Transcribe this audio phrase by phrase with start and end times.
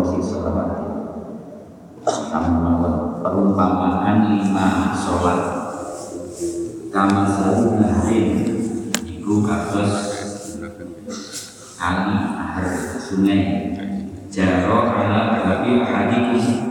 [0.00, 0.80] kondisi sholat
[2.32, 2.80] sama
[3.20, 5.40] perumpamaan lima sholat.
[6.90, 8.48] Kama satu hari
[9.04, 9.92] iku kados
[11.76, 12.66] kali air
[12.96, 13.40] sungai.
[14.30, 16.69] Jaro ala berarti hadikum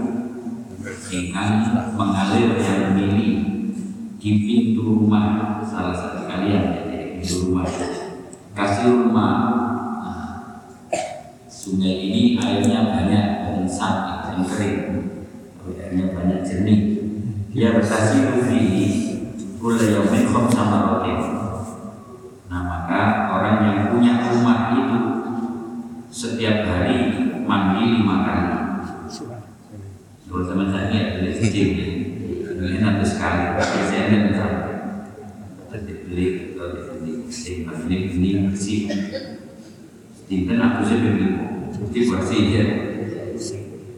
[40.49, 42.69] Ijen aku sih bingung, mesti versi ijen.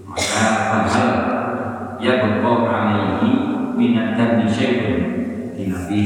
[0.04, 1.10] Maka padahal
[2.04, 3.32] ya berpokok amal ini
[3.80, 5.00] Minatkan di nisyaikun
[5.56, 6.00] di Nabi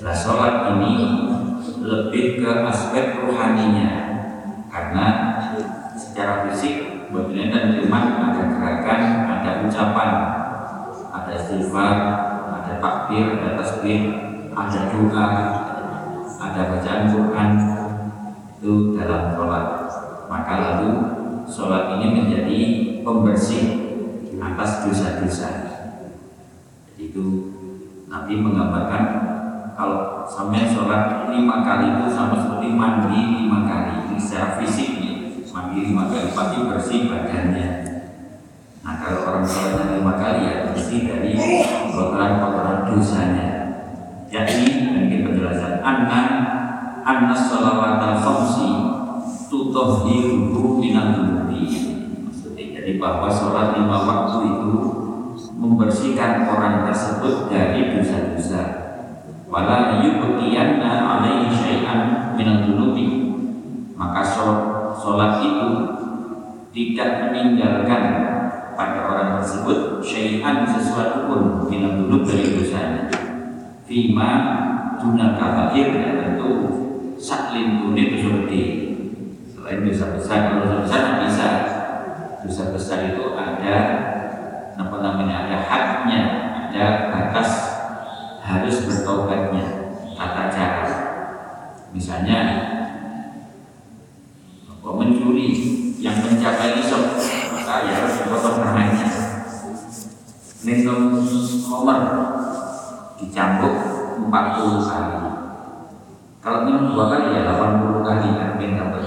[0.00, 1.04] Nah, sholat ini
[1.84, 3.92] lebih ke aspek rohaninya
[4.72, 5.06] karena
[5.92, 10.10] secara fisik bagian dan firman ada gerakan, ada ucapan,
[11.12, 11.96] ada istighfar,
[12.56, 14.00] ada takbir, ada tasbih,
[14.56, 15.28] ada doa,
[16.40, 17.50] ada bacaan Quran
[18.56, 19.66] itu dalam sholat.
[20.24, 20.90] Maka lalu
[21.44, 22.60] sholat ini menjadi
[23.04, 23.64] pembersih
[24.40, 25.50] atas dosa-dosa.
[26.96, 27.24] Itu
[28.08, 29.31] Nabi menggambarkan
[29.72, 33.92] kalau sampai sholat lima kali itu sama seperti mandi lima kali.
[34.12, 37.68] Ini secara fisiknya mandi lima kali pasti bersih badannya.
[38.82, 41.32] Nah kalau orang sholatnya lima kali ya bersih dari
[41.92, 43.48] kotoran-kotoran dosanya.
[44.32, 46.20] Jadi mungkin penjelasan anna
[47.04, 48.70] anna sholawat al khamsi
[49.52, 51.12] tutahhiruhu minal
[52.24, 54.72] maksudnya jadi bahwa sholat lima waktu itu
[55.52, 58.91] membersihkan orang tersebut dari dosa-dosa
[59.52, 63.36] wala yubqiyanna alaihi syai'an minal dunubi.
[63.92, 64.24] Maka
[64.96, 65.68] sholat itu
[66.72, 68.02] tidak meninggalkan
[68.72, 73.12] pada orang tersebut syai'an sesuatu pun minal dunub dari dosanya.
[73.84, 74.30] Fima
[74.96, 76.50] dunal kabair ya tentu
[77.20, 78.64] saklin dosa gede.
[79.52, 81.48] Selain dosa besar kalau dosa besar bisa.
[82.42, 83.76] Dosa besar itu ada
[84.74, 86.20] apa namanya ada haknya
[86.66, 87.81] ada batas
[88.42, 89.66] harus bertobatnya.
[90.18, 90.86] Tata cara.
[91.94, 92.38] Misalnya
[94.66, 95.50] apa mencuri.
[96.02, 97.14] Yang mencapai nisab
[97.54, 99.06] maka ya harus dipotong tangannya.
[100.66, 101.22] Minum
[101.62, 102.02] homer
[103.22, 103.74] dicambuk
[104.26, 105.18] 40 kali.
[106.42, 108.98] Kalau minum dua kali ya 80 kali kan minta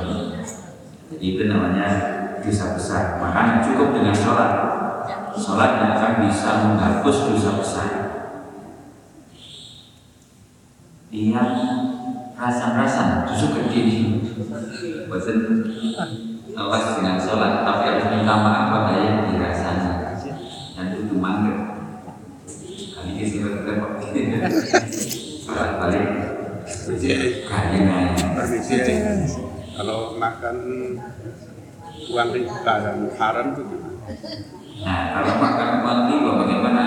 [1.12, 1.88] jadi itu namanya
[2.40, 3.20] dosa besar.
[3.20, 4.52] Makanya cukup dengan sholat.
[5.36, 8.05] Sholat yang akan bisa menghapus dosa besar
[11.16, 11.52] yang
[12.36, 14.20] rasa-rasa justru gede
[15.08, 15.64] bosan
[16.56, 20.20] awas dengan sholat tapi harus minta maaf pada yang dirasanya
[20.76, 21.56] dan itu mangga
[23.00, 24.04] kali ini sih repot
[25.48, 26.06] sholat balik
[28.36, 28.74] Permisi,
[29.78, 30.56] kalau makan
[32.10, 33.64] uang riba yang haram itu?
[34.82, 36.82] Nah, kalau makan uang riba bagaimana?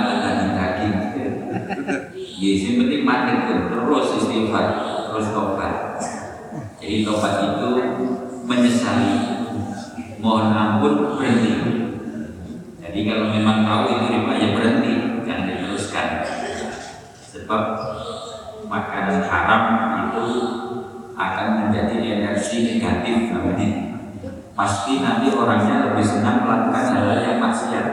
[2.39, 4.67] Ya, yang penting pun terus istighfar,
[5.11, 5.75] terus tobat.
[6.79, 7.69] Jadi tobat itu
[8.47, 9.15] menyesali,
[10.23, 11.59] mohon ampun berhenti.
[12.79, 14.93] Jadi kalau memang tahu itu riba ya berhenti,
[15.27, 16.07] jangan diteruskan.
[17.27, 17.63] Sebab
[18.71, 19.63] makanan haram
[20.07, 20.25] itu
[21.19, 23.99] akan menjadi energi negatif namanya
[24.59, 27.87] pasti nanti orangnya lebih senang melakukan hal yang maksiat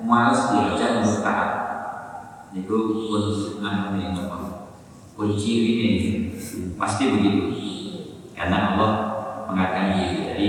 [0.00, 1.59] malas diajak untuk taat
[2.50, 2.76] itu
[3.06, 3.24] pun
[3.62, 4.38] anu apa
[5.14, 5.90] kunci ini.
[6.74, 7.54] Pasti begitu.
[8.34, 8.92] Karena Allah
[9.46, 10.20] mengatakan gitu.
[10.32, 10.48] Jadi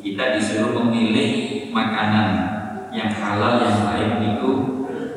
[0.00, 2.28] kita disuruh memilih makanan
[2.90, 4.50] yang halal yang baik itu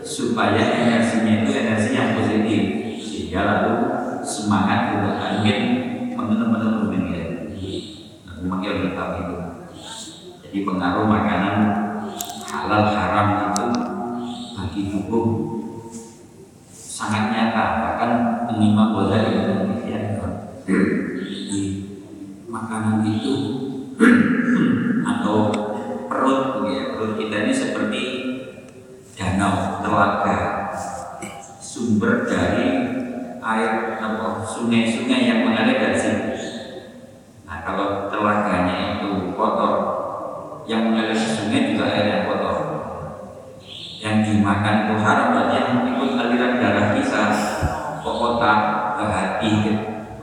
[0.03, 2.61] supaya energinya itu energi yang positif.
[3.01, 3.73] Sehingga lalu
[4.21, 5.59] semangat untuk angin
[6.13, 7.55] benar-benar meninggal.
[8.43, 9.35] Memanggil kitab itu.
[10.43, 11.55] Jadi pengaruh makanan
[12.51, 13.65] halal haram itu
[14.53, 15.27] bagi tubuh
[17.03, 18.11] sangat nyata bahkan
[18.55, 20.23] Imam Ghazali demikian
[20.63, 21.61] di
[22.47, 23.35] makanan itu
[25.11, 25.51] atau
[26.07, 28.03] perut ya perut kita ini seperti
[29.19, 30.71] danau telaga
[31.59, 32.71] sumber dari
[33.43, 36.31] air apa sungai-sungai yang mengalir dari sini
[37.43, 39.75] nah kalau telaganya itu kotor
[40.71, 42.57] yang mengalir sungai juga air yang kotor.
[43.99, 45.32] Yang dimakan itu haram
[49.53, 49.73] ke hati ke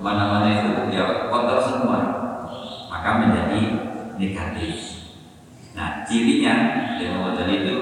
[0.01, 1.99] mana-mana itu ya kotor semua
[2.91, 3.61] maka menjadi
[4.19, 5.07] negatif
[5.77, 6.55] nah cirinya
[6.99, 7.77] yang tadi itu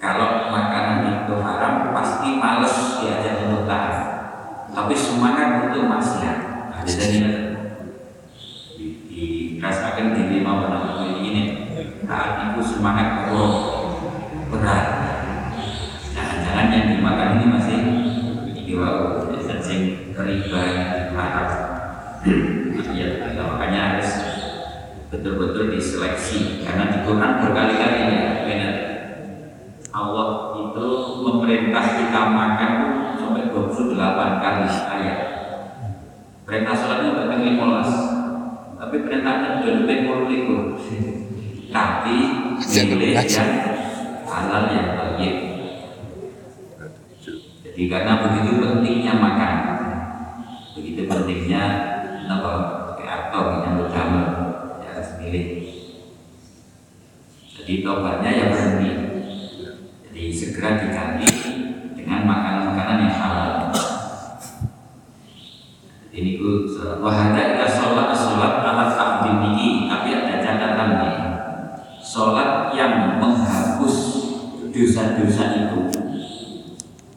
[0.00, 3.96] kalau makanan itu haram pasti males diajak untuk taat
[4.72, 6.38] tapi semangat untuk maksiat
[6.72, 7.20] nah, jadi
[8.80, 11.42] dirasakan di lima penama ini
[12.08, 13.54] saat itu semangat kurang
[14.50, 14.86] berat
[16.16, 17.78] jangan-jangan yang dimakan ini masih
[18.66, 19.30] diwau
[19.70, 20.64] sing riba
[21.14, 21.48] harap
[22.90, 24.10] ya makanya harus
[25.14, 28.74] betul-betul diseleksi karena di Quran berkali-kali ya benar
[29.94, 30.86] Allah itu
[31.22, 32.72] memerintah kita makan
[33.14, 35.18] sampai 28 kali ayat
[36.42, 40.60] perintah sholatnya berarti 15 tapi perintahnya sudah lebih likur
[41.70, 42.16] tapi
[42.58, 43.50] pilih yang
[44.26, 45.50] halal yang baik
[47.80, 49.54] jadi karena begitu pentingnya makan
[50.76, 51.64] begitu pentingnya
[52.28, 52.52] apa
[53.00, 54.52] atau yang utama
[54.84, 55.64] ya milih
[57.56, 58.90] jadi tobatnya ya berhenti
[60.04, 61.28] jadi segera diganti
[61.96, 63.08] dengan makanan-makanan
[66.12, 66.68] Ini ku
[67.00, 71.12] wahada ila sholat sholat ala takdimihi tapi ada catatannya
[72.04, 73.96] sholat yang menghapus
[74.68, 75.80] dosa-dosa itu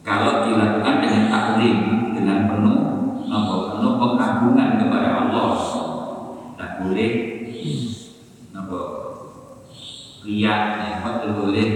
[0.04, 1.76] kalau dilakukan dengan taklim
[2.12, 2.78] dengan penuh
[3.24, 5.50] nopo penuh pengagungan kepada Allah
[6.60, 7.12] tak boleh
[8.52, 8.80] nopo
[10.28, 11.68] lihat ya tak boleh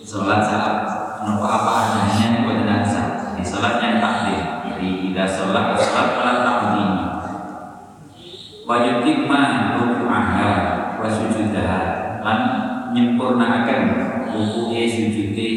[0.00, 0.76] sholat saat
[1.28, 6.90] nopo apa adanya buat dansa di sholatnya taklim jadi tidak sholat sholat ala taklim
[8.64, 10.52] wajib tikma ruku'aha
[10.96, 11.80] wa sujudaha
[12.24, 12.40] lan
[12.96, 13.82] nyempurnaaken
[14.32, 15.48] ruku'e sujude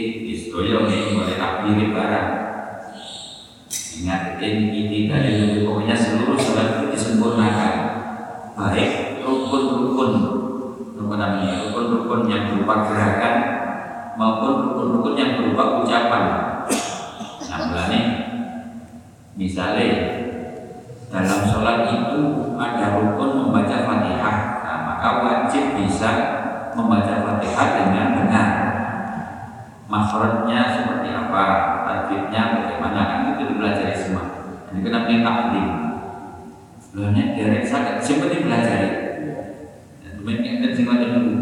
[0.51, 2.29] istoyo ing boleh takbir barang
[4.01, 7.75] ingat ini dari pokoknya seluruh sholat itu disempurnakan
[8.57, 10.11] baik rukun-rukun
[10.99, 13.35] apa namanya rukun-rukun yang berupa gerakan
[14.19, 16.23] maupun rukun-rukun yang berupa ucapan
[17.47, 18.01] nah mulanya
[19.39, 19.87] misalnya
[21.07, 22.19] dalam sholat itu
[22.59, 24.37] ada rukun membaca fatihah
[24.67, 26.11] nah, maka wajib bisa
[26.75, 28.49] membaca fatihah dengan benar
[29.91, 31.43] makhrajnya seperti apa
[31.83, 34.23] tajwidnya bagaimana kan itu dipelajari semua
[34.71, 35.67] ini kenapa ini takdim
[36.91, 38.83] Loh derek sakit, siapa yang belajar?
[40.21, 41.33] Temen yang kan sing ngoten dulu.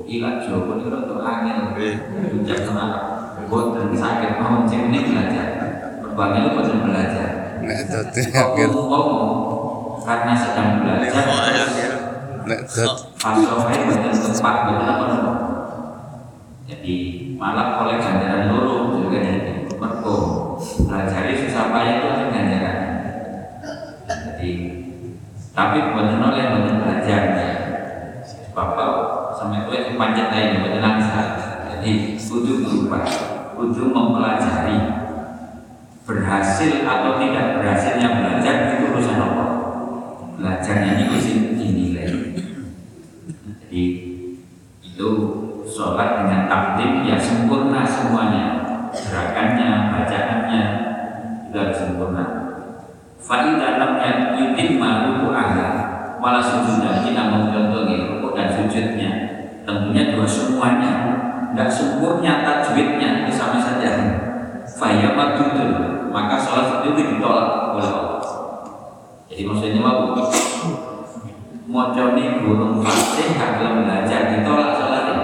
[0.00, 1.76] Oh ilat Jawa itu rada angel.
[2.64, 2.84] Sama
[3.44, 5.48] boten sakit mau sing ini belajar.
[6.00, 7.60] Berbangnya lu boten belajar.
[7.60, 8.72] Nek dadi angel,
[10.00, 11.12] karena sedang belajar
[12.48, 12.88] nek dadi
[13.20, 15.32] pasokai boten tepat boten apa.
[16.64, 16.96] Jadi
[17.36, 20.16] malah oleh ganjaran loro juga jadi mergo
[20.88, 22.78] belajar susah payah itu ada ganjaran.
[24.08, 24.52] Jadi
[25.52, 27.20] tapi buatan oleh buatan belajar
[29.84, 31.20] itu panjat lain langsa.
[31.68, 33.04] Jadi kudu berubah,
[33.52, 34.78] kudu mempelajari
[36.08, 39.44] berhasil atau tidak berhasilnya belajar itu urusan apa?
[40.40, 42.08] Belajarnya ini mesti dinilai.
[43.60, 43.84] Jadi
[44.80, 45.08] itu
[45.68, 48.44] sholat dengan takdim ya sempurna semuanya
[48.92, 50.64] gerakannya, bacaannya
[51.48, 52.24] itu harus sempurna.
[53.20, 53.92] Faidah lam
[54.36, 55.68] yutim malu ala
[56.20, 57.22] wala sujudan kita
[57.52, 59.33] contohnya rukuk dan sujudnya
[59.64, 60.92] tentunya dua semuanya
[61.50, 63.90] tidak sempurna tajwidnya itu sama saja.
[64.64, 65.70] Faya madudun
[66.12, 68.22] maka sholat itu ditolak oleh Allah.
[69.28, 70.14] Jadi maksudnya mau
[71.64, 75.16] moconi burung fasih kalau belajar ditolak sholatnya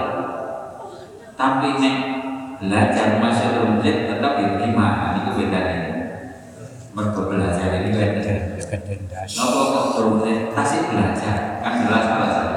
[1.41, 1.95] tapi nek
[2.61, 5.17] belajar masih rumit tetap diterima.
[5.17, 5.81] Ini bedanya
[6.93, 8.21] mergo belajar ini beda
[8.71, 10.51] Nopo kok turunnya?
[10.55, 12.47] Tasik belajar kan jelas alasan.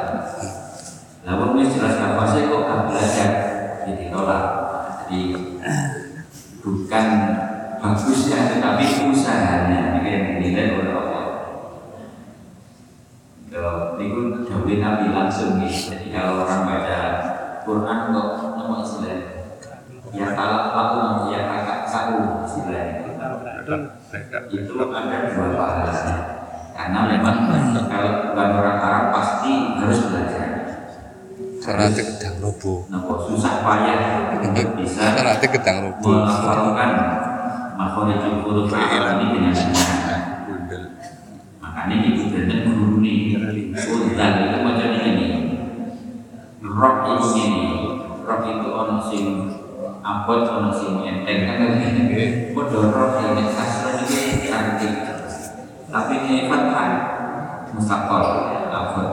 [1.24, 3.30] Wong wis jelas apa sih kok gak belajar
[3.88, 4.44] jadi tolak.
[5.04, 5.20] Jadi
[6.60, 7.06] bukan
[7.80, 11.26] bagusnya tetapi usahanya ini yang dinilai oleh Allah.
[13.48, 15.72] Kalau itu Dawi Nabi langsung nih.
[15.72, 17.00] Jadi kalau orang baca
[17.64, 18.28] Quran kok
[18.60, 19.20] nama istilah
[20.14, 23.02] ya talak laku ya kakak saku istilahnya
[24.46, 26.16] itu ada dua pahalanya
[26.74, 27.36] karena memang
[27.90, 30.33] kalau bukan orang Arab pasti harus belajar
[31.72, 32.84] nanti gedang robo.
[33.24, 34.36] Susah payah
[34.76, 36.08] bisa Nanti gedang robo.
[36.12, 36.90] menghafalkan
[37.80, 39.54] makhluk huruf Arab ini dengan
[40.46, 40.82] benar
[41.58, 43.34] makanya itu benar guru nih
[43.74, 45.28] Udan itu macam ini
[46.62, 47.64] Rock itu ini
[48.22, 49.24] Rock itu ono sing
[50.04, 51.60] abot ono sing enteng kan?
[52.52, 54.88] Bodoh rock ini kasar ini arti
[55.94, 56.90] tapi ini fathah
[57.70, 58.24] mustaqol
[58.70, 59.08] abot.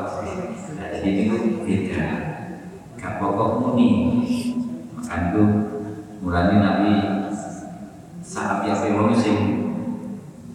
[1.02, 2.02] Jadi itu beda.
[2.02, 2.21] gak
[3.32, 3.90] pokok muni.
[5.00, 5.44] Itu
[6.20, 6.94] mulanya Nabi
[8.20, 9.38] saat ya wong sing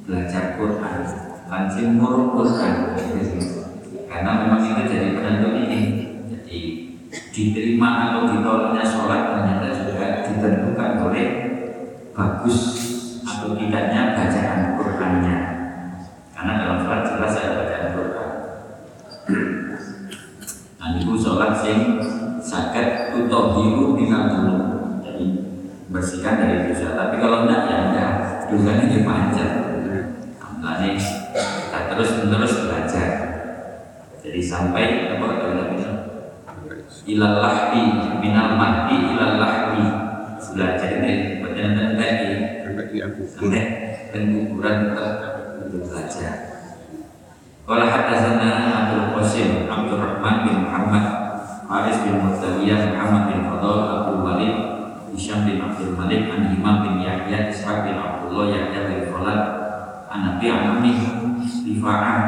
[0.04, 1.00] belajar Quran.
[1.48, 2.72] Lan sing Quran.
[4.06, 5.80] Karena memang itu jadi penentu ini.
[6.28, 6.60] Jadi
[7.32, 11.28] diterima atau ditolaknya sholat ternyata juga ditentukan oleh
[12.12, 12.58] bagus
[13.24, 15.38] atau tidaknya bacaan Qurannya.
[16.32, 18.30] Karena dalam sholat jelas ada bacaan Quran.
[20.80, 21.95] Nah itu sholat sing
[22.56, 24.56] sakit tutohiru minal dulu
[25.04, 25.26] jadi
[25.92, 26.96] bersihkan dari dosa.
[26.96, 28.12] Tapi kalau enggak ya enggak.
[28.46, 29.50] Dosanya dipanjat
[30.62, 33.10] Makanya kita terus menerus belajar.
[34.22, 35.76] Jadi sampai apa kata Nabi
[37.06, 37.82] ilal lahdi
[38.18, 39.84] minal mahdi ilal lahdi
[40.56, 42.28] belajar ini benar-benar tadi.
[42.66, 43.62] Sampai di sampai
[44.10, 44.76] pengukuran
[45.70, 46.34] untuk belajar.
[47.66, 51.25] Qala hadatsana Abdul Qasim Abdul Rahman bin Muhammad
[51.66, 54.54] Haris bin Mutawiyah Muhammad bin Fadl Abu Walid
[55.10, 59.40] Hisham bin Abdul Malik An Himam bin Yahya Ishaq bin Abdullah Yahya bin Khalad
[60.06, 60.94] Anabi Amami
[61.42, 62.18] Rifa'ah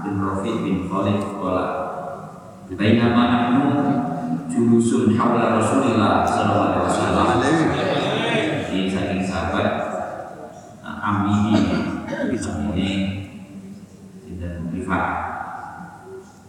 [0.00, 1.66] bin Rafiq bin Khalid Qala
[2.72, 3.62] Bainama nahnu
[4.48, 7.28] julusun hawla Rasulillah sallallahu alaihi wasallam.
[8.70, 9.68] Jadi saking sahabat
[10.80, 11.66] Ami ini
[14.40, 15.39] dan Rifa'ah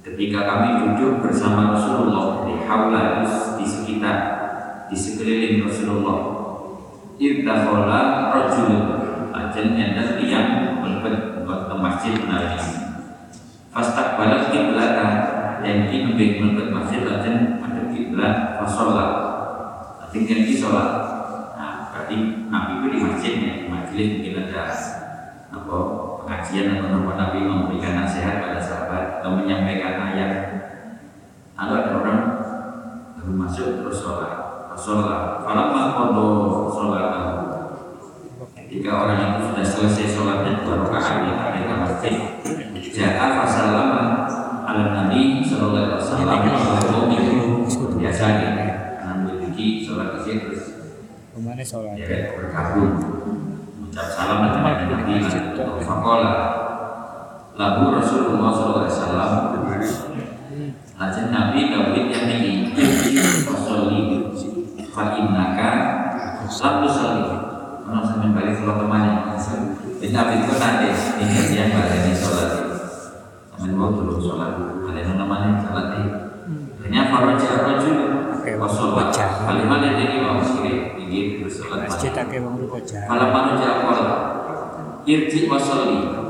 [0.01, 3.21] Ketika kami duduk bersama Rasulullah di haula
[3.53, 4.17] di sekitar
[4.89, 6.19] di sekeliling Rasulullah.
[7.21, 8.97] Irtakhola rojul
[9.29, 12.57] Ajal nyata tiang Melebet ke masjid menarik.
[13.69, 15.11] Fastak balas kiblatan
[15.61, 19.09] Dan ini lebih melebet masjid Ajal ada kiblat Fasolah
[20.09, 20.89] Tinggal di sholat
[21.53, 24.65] Nah berarti Nabi itu di masjidnya Di majelis mungkin ada
[25.53, 25.77] apa
[26.31, 30.31] pengajian atau nama Nabi memberikan nasihat pada sahabat atau menyampaikan ayat.
[31.59, 32.19] Lalu ada orang
[33.19, 34.63] baru masuk terus sholat.
[34.79, 36.27] Sholat falamma qada
[36.71, 37.05] sholat
[38.63, 42.15] ketika orang itu sudah selesai sholatnya dua rakaat di mereka masjid.
[42.79, 44.03] Ja'a fasallama
[44.63, 46.39] ala nabi sallallahu alaihi wasallam.
[47.67, 48.51] Itu biasa ya
[49.19, 50.63] memiliki sholat kecil terus
[51.35, 51.99] Ke mana sholat?
[51.99, 52.95] ya berkabung
[53.91, 55.13] ucap salam nabi
[55.83, 56.33] fakola
[57.59, 58.53] lagu Rasulullah
[58.87, 59.51] wasallam
[61.01, 62.77] Lajeng Nabi Dawid yang ini
[63.41, 64.21] Fasoli
[64.93, 65.71] Fa innaka
[66.45, 67.25] Lalu soli
[67.81, 69.33] Kalau sampai balik ke temannya
[69.97, 72.51] Jadi Nabi itu nanti Ini dia balik ini sholat.
[73.57, 74.61] Sampai mau dulu sholat.
[74.93, 75.85] Yang namanya sholat
[76.85, 77.97] Hanya Faraja Rajul
[78.61, 82.13] Wasolat Kali mana jadi mau sekali Ini bersolat Masjid.
[82.13, 83.69] Kalau manusia
[85.01, 86.21] Irji wasoli.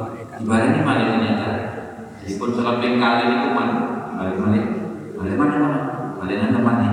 [0.42, 1.50] Ibaratnya mana ternyata
[2.18, 3.76] Jadi pun sholat pengkali itu mana
[4.18, 4.66] Balik balik
[5.14, 5.80] Balik mana mana?
[6.18, 6.88] Balik mana mana?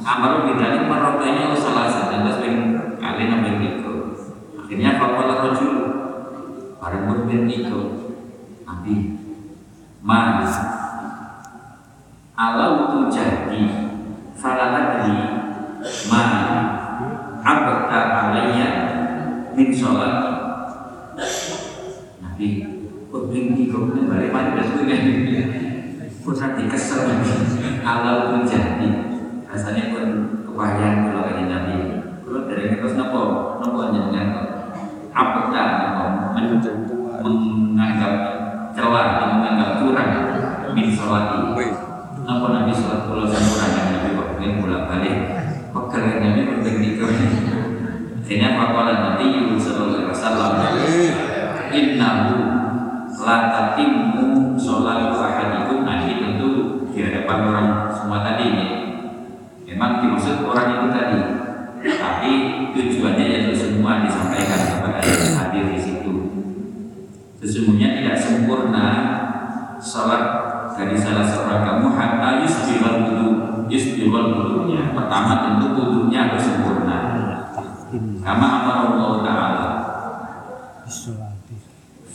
[0.00, 2.24] Amaru bidani marotanya salah satu.
[2.24, 2.56] Dan sering
[2.98, 3.94] kali namanya itu
[4.58, 5.76] Akhirnya fakola rojul
[6.80, 7.80] Barang berbeda itu
[8.64, 8.94] Nabi
[10.00, 10.40] Ma
[12.40, 13.68] Alau tu jadi.
[14.32, 15.12] Falatadri
[16.08, 16.22] Ma
[17.44, 18.70] Abta alaiya.
[19.52, 20.49] Min sholat
[22.40, 22.64] Nabi
[23.12, 25.44] Berbinti kau Balik mana dan sebagainya
[26.24, 27.04] Pusat dikesel
[27.84, 28.88] Alau tu jadi.
[29.44, 30.08] Rasanya pun
[30.48, 32.00] kebayang kalau kayak Nabi.
[32.24, 33.22] Kalau dari kita nopo
[33.60, 34.28] Nopo jenengan
[35.12, 36.04] Abta nopo.
[37.28, 38.14] Menganggap
[38.72, 40.10] celah Atau menganggap kurang
[40.72, 41.44] Min sholat
[42.24, 45.16] Napa Nabi sholat pulau kurang yang Nabi waktu bolak balik.
[45.76, 47.04] Pekerjaan Nabi berbeda
[48.24, 51.29] Sehingga fakola Nabi Sallallahu Alaihi Wasallam
[51.70, 52.60] Innahu
[53.20, 56.48] La tatimmu sholat ahadikum Nah ini tentu
[56.88, 58.68] di hadapan orang semua tadi ya.
[59.70, 61.20] Memang dimaksud orang itu tadi.
[62.00, 62.30] Tapi
[62.72, 66.14] tujuannya yaitu semua disampaikan kepada yang hadir di situ.
[67.44, 68.86] Sesungguhnya tidak sempurna
[69.80, 70.24] Sholat
[70.76, 73.28] dari salah seorang kamu hatta yusbihal wudu
[73.68, 74.92] yusbihal wudunya.
[74.92, 76.98] Pertama tentu wudunya harus sempurna.
[78.20, 79.68] Kama amar Allah Ta'ala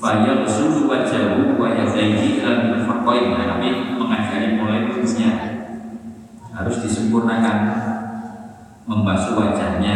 [0.06, 5.34] Faya usulu wajahu wa yadaihi dan berfakoin Nabi mengajari mulai wudunya
[6.54, 7.58] harus disempurnakan.
[8.86, 9.96] Membasuh wajahnya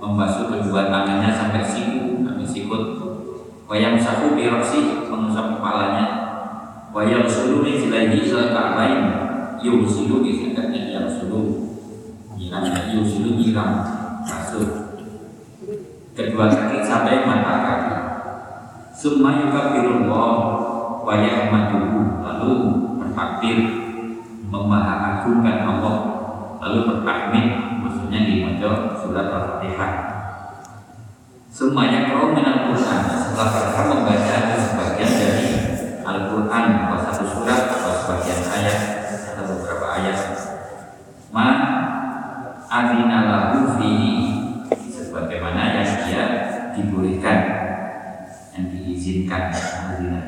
[0.00, 2.82] membasuh kedua tangannya sampai siku sampai sikut.
[3.68, 6.06] Wayang sahu biroksi mengusap kepalanya.
[6.96, 9.12] Wayang sulu min silaihi ilal ka'bain.
[9.60, 11.68] Yusilu disingkatnya yang sulu
[12.32, 12.64] nyiram
[12.96, 13.76] yusilu nyiram.
[14.24, 14.96] Basuh
[16.16, 18.01] kedua kaki sampai mata kaki
[19.02, 20.30] summa yukabirullah
[21.02, 22.22] wa yahmaduhu.
[22.22, 22.52] Lalu
[23.02, 23.58] bertakbir
[24.46, 25.96] memahagungkan Allah.
[26.62, 27.46] Lalu bertahmid
[27.82, 29.92] maksudnya di maca surat al-fatihah.
[31.50, 35.50] Semuanya kau minal Quran setelah mereka membaca sebagian dari
[36.06, 36.64] Al-Quran.
[36.86, 38.78] Atau satu surat atau sebagian ayat
[39.34, 40.18] atau beberapa ayat.
[41.34, 41.48] Ma
[42.70, 44.14] adina lahu fihi.
[44.70, 46.24] Sebagaimana yang dia
[46.72, 47.61] dibolehkan
[49.02, 49.50] diizinkan
[49.90, 50.22] adina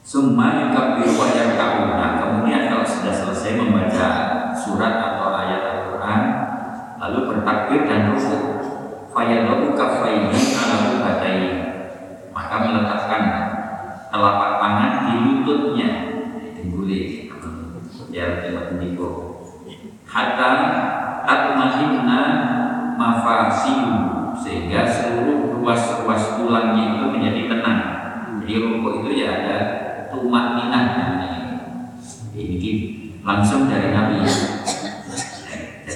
[0.00, 4.08] Summa yukabbiru wa yarka'una Kemudian kalau sudah selesai membaca
[4.56, 6.22] surat atau ayat Al-Quran
[7.02, 8.62] Lalu bertakbir dan rukuk
[9.12, 11.42] Fayadabu kafaihi ala rubatai
[12.30, 13.22] Maka meletakkan
[14.08, 15.90] telapak tangan di lututnya
[16.60, 17.32] Dibulih
[18.12, 19.40] Ya tempat mendiko
[20.06, 20.50] Hatta
[21.26, 22.20] tatmahinna
[23.00, 23.90] mafasihu
[24.38, 27.80] Sehingga seluruh ruas-ruas tulangnya itu menjadi tenang
[28.44, 29.58] Jadi rukuk itu ya ada
[30.12, 31.40] tumak ninah namanya
[32.32, 32.70] ini
[33.24, 34.24] langsung dari Nabi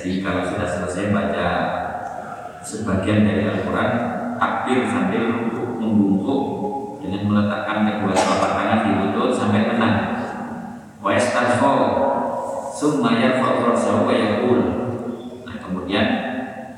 [0.07, 1.49] jadi kalau sudah selesai baca
[2.62, 3.91] sebagian dari Al-Quran
[4.39, 6.43] takbir sambil ruku rukuk
[7.03, 9.97] dengan meletakkan kedua telapak tangan di lutut sampai tenang.
[11.03, 11.75] Wa yastarfa
[12.71, 14.61] summa yarfa'u ra'sahu wa yaqul.
[15.43, 16.07] Nah, kemudian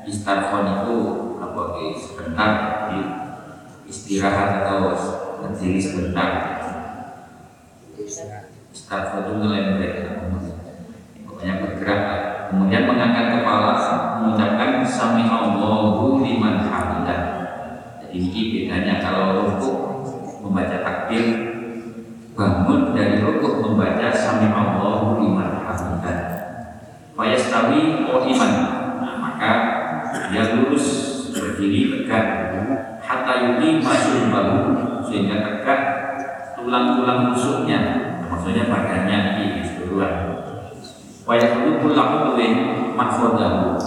[0.09, 0.97] istarfon itu
[1.37, 2.51] apa eh, sebentar
[2.89, 2.99] di
[3.93, 4.89] istirahat atau
[5.45, 6.57] berdiri sebentar.
[8.73, 9.93] Istarfon itu ngelembrek
[11.39, 12.21] pokoknya bergerak lah.
[12.51, 13.79] kemudian mengangkat kepala
[14.19, 17.21] mengucapkan sami Allahu liman hamidah
[18.03, 20.03] jadi ini bedanya kalau rukuk
[20.43, 21.23] membaca takbir
[22.35, 26.19] bangun dari rukuk membaca sami Allahu liman hamidah
[27.15, 28.51] fayastawi iman
[28.99, 29.51] nah, maka
[30.27, 30.87] dia lurus
[31.31, 32.25] berdiri tegak
[32.99, 34.59] hatta yuki masuk bahu
[35.07, 35.81] sehingga tegak
[36.59, 37.79] tulang-tulang rusuknya
[38.27, 40.29] maksudnya badannya ini keseluruhan
[41.29, 42.53] Wayakulu pulang udwin
[42.97, 43.77] makhodahu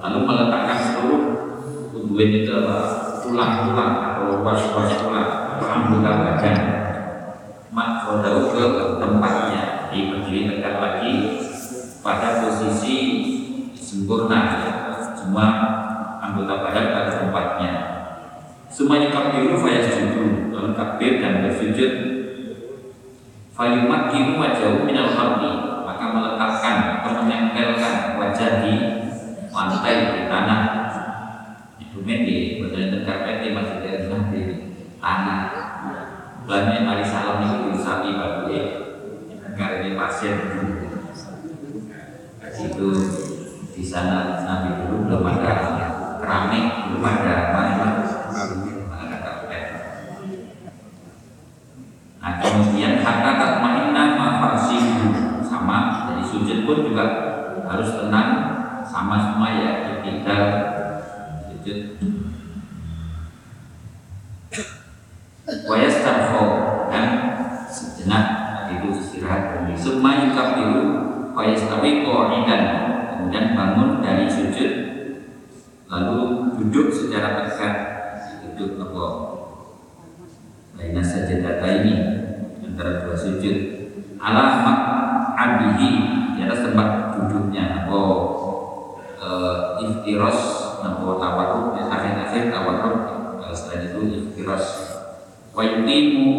[0.00, 1.22] Lalu meletakkan seluruh
[1.92, 5.28] udwin itu adalah tulang-tulang atau ruas-ruas tulang
[5.60, 6.56] atau anggota badan
[8.46, 8.64] ke
[9.02, 9.62] tempatnya.
[9.88, 11.14] Di berdiri tegak lagi
[12.04, 12.96] pada posisi
[13.74, 14.40] sempurna.
[15.18, 15.46] Semua
[16.22, 17.72] anggota badan pada tempatnya.
[18.68, 21.92] Semuanya kabiru fayas judu lalu kabir dan bersujud
[23.56, 28.74] fayumat kiru wajahu minal ardi maka meletakkan atau menempelkan wajah di
[29.50, 30.62] lantai di tanah
[31.82, 34.40] itu di badan karpet di masjid Erna di
[35.02, 35.40] tanah
[36.48, 38.64] Belanja mari salam itu di sapi batu ya
[39.42, 40.36] negara ini pasien
[42.58, 42.88] itu
[43.74, 45.54] di sana Nabi dulu belum ada
[46.22, 47.94] keramik belum ada apa memang
[48.96, 49.64] ada karpet
[52.18, 55.08] nah kemudian kata tatmainna mafasihu
[55.44, 57.04] sama jadi sujud pun juga
[57.68, 58.30] harus tenang
[58.88, 59.70] sama semua ya
[60.00, 60.36] kita
[61.52, 61.78] sujud
[65.68, 66.44] wayas tarfo
[66.88, 67.06] dan
[67.68, 68.24] sejenak
[68.72, 70.84] itu istirahat dulu semua yukap dulu
[71.36, 72.04] wayas tawi
[72.48, 72.62] dan
[73.12, 74.72] kemudian bangun dari sujud
[75.88, 76.18] lalu
[76.56, 77.74] duduk secara tegak
[78.56, 79.06] duduk apa
[80.80, 81.94] lainnya saja data ini
[82.64, 83.56] antara dua sujud
[84.18, 84.78] alamat
[85.38, 85.90] abihi
[86.34, 88.06] di atas tempat duduknya atau
[89.18, 90.40] uh, iftiros
[90.78, 92.96] atau tawarruk ya, akhir-akhir tawarruk
[93.48, 94.66] setelah itu iftiros
[95.58, 96.30] wa yutimu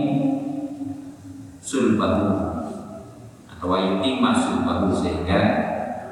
[1.60, 2.28] sulbahu
[3.52, 5.42] atau wa yutima sulbahu sehingga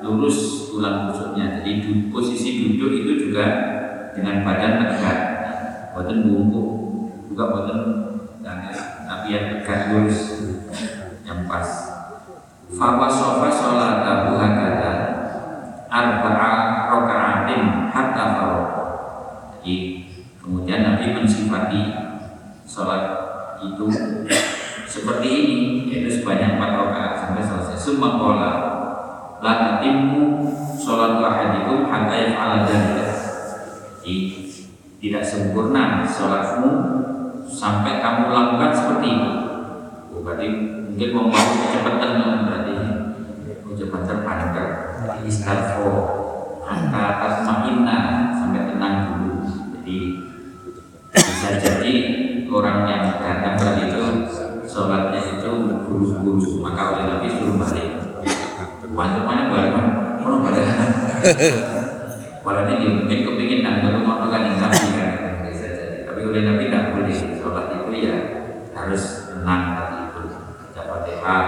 [0.04, 3.54] lurus tulang rusuknya jadi du, posisi duduk itu juga
[4.18, 5.20] dengan badan tegak.
[5.94, 6.70] Badan bungkuk
[7.30, 7.82] juga badan
[9.06, 10.42] tapi yang tegak lurus
[11.22, 11.70] yang pas.
[12.74, 14.94] Fawa sofa sholatahu hakata
[15.88, 16.52] Arba'a
[16.92, 18.68] roka'atin hatta farok
[19.56, 19.76] Jadi
[20.44, 21.96] kemudian Nabi mensifati
[22.68, 23.04] sholat
[23.64, 23.88] itu
[24.84, 27.78] seperti ini yaitu sebanyak empat rakaat sampai selesai.
[27.78, 28.52] Summa qala
[29.40, 33.07] la tatimmu sholat ahadikum hatta yaf'ala jadi
[34.98, 36.70] tidak sempurna sholatmu
[37.46, 39.32] sampai kamu lakukan seperti itu.
[40.10, 40.48] Oh, berarti
[40.90, 42.12] mungkin mau mau kecepatan
[42.50, 42.74] berarti.
[43.68, 44.72] Kecepatan panjang
[45.30, 45.86] istarfo
[46.66, 47.98] angka tasma'inna
[48.34, 49.36] sampai tenang dulu.
[49.78, 50.00] Jadi
[51.14, 51.94] bisa jadi
[52.50, 54.02] orang yang datang tadi itu
[54.66, 55.52] sholatnya itu
[55.86, 57.90] buru-buru maka oleh Nabi suruh balik.
[58.98, 60.66] Wantu mana balik mana balik?
[62.42, 65.12] Walau ini mungkin kepingin dan baru mau kan yang Nabi kan
[65.52, 68.16] bisa jadi tapi oleh Nabi tidak boleh sholat itu ya
[68.72, 71.44] harus tenang tadi itu baca fatihah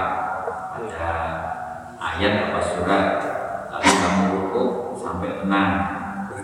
[0.76, 1.08] ada
[1.96, 3.06] ayat apa surat
[3.72, 5.72] lalu kamu rukuk sampai tenang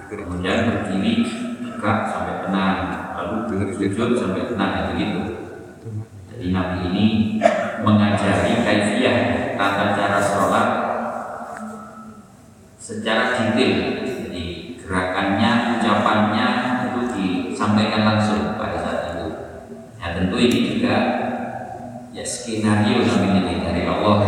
[0.07, 1.13] kemudian berdiri
[1.59, 2.75] tegak sampai tenang
[3.19, 3.35] lalu
[3.75, 5.21] sujud sampai tenang itu gitu
[6.31, 7.05] jadi Nabi ini
[7.83, 9.17] mengajari kaifiyah
[9.59, 10.69] tata cara sholat
[12.79, 14.45] secara detail jadi
[14.77, 16.47] gerakannya ucapannya
[16.85, 19.27] itu disampaikan langsung pada saat itu
[19.97, 20.95] ya tentu ini juga
[22.13, 22.21] ya
[22.65, 24.25] skenario Nabi ini dari Allah.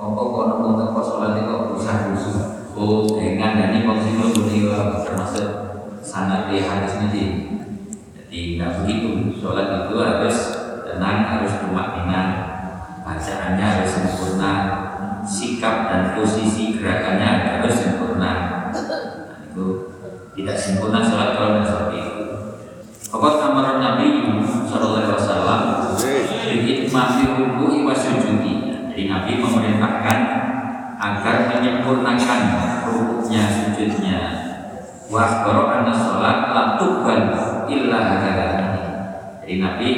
[0.00, 2.36] Kok kok nemu kok sholat itu usah khusus
[2.72, 4.16] oh dengan dan ini kok sih
[5.04, 5.46] termasuk
[6.00, 7.24] sangat di hadis nanti.
[8.16, 10.36] Jadi nggak begitu sholat itu harus
[10.88, 12.22] tenang harus bermakna.
[13.04, 14.52] Bacaannya harus sempurna.
[15.28, 18.32] Sikap dan posisi gerakannya harus sempurna.
[18.72, 19.92] Nah, itu
[20.40, 22.24] tidak sempurna sholat kalau tidak seperti itu
[23.12, 24.08] Pokok amaran Nabi
[24.68, 25.60] Sallallahu Alaihi Wasallam
[26.48, 28.52] Bikin mafi ruku'i wa sujudi
[28.92, 30.18] Jadi Nabi memerintahkan
[30.96, 32.40] Agar menyempurnakan
[32.88, 34.20] rukuknya, sujudnya
[35.12, 37.36] Wa akhbaro anna sholat La tuqbal
[37.68, 38.80] illa hakadani
[39.44, 39.90] Jadi Nabi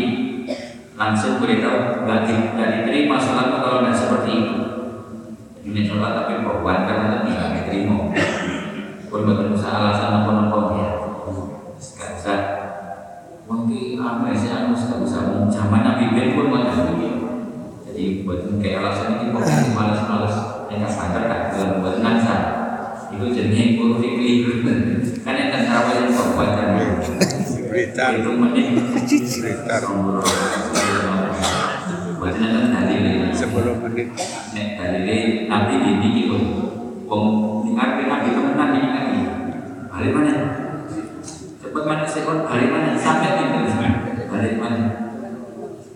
[0.99, 4.57] langsung beritahu nggak di, nggak diterima sholat kalau nggak seperti itu.
[5.65, 8.13] Ini sholat tapi korban karena tidak diterima.
[9.09, 10.91] Pun betul alasan apa apa ya.
[11.79, 12.41] Usah.
[13.49, 17.10] Mungkin apa sih anu mau zaman Nabi Ben pun itu.
[18.01, 19.45] Jadi buat kayak alasan ini kok
[19.77, 22.37] malas-malas yang sadar tak dalam buat nasa.
[23.13, 24.65] Itu jenisnya pun fikih.
[25.21, 26.69] Kan yang kan apa yang korban kan.
[27.69, 28.73] Blitar, Itu menit
[29.13, 29.85] Blitar,
[32.17, 34.09] Buat nanti dalil 10 menit.
[34.57, 36.39] Nek dalile nabi gini gitu.
[37.05, 37.25] Wong
[37.69, 39.21] dengar dengar itu menang ini lagi.
[39.93, 40.33] Balik mana?
[41.61, 42.97] Cepat mana sekon balik mana?
[42.97, 43.61] Sampai itu
[44.25, 44.85] balik mana?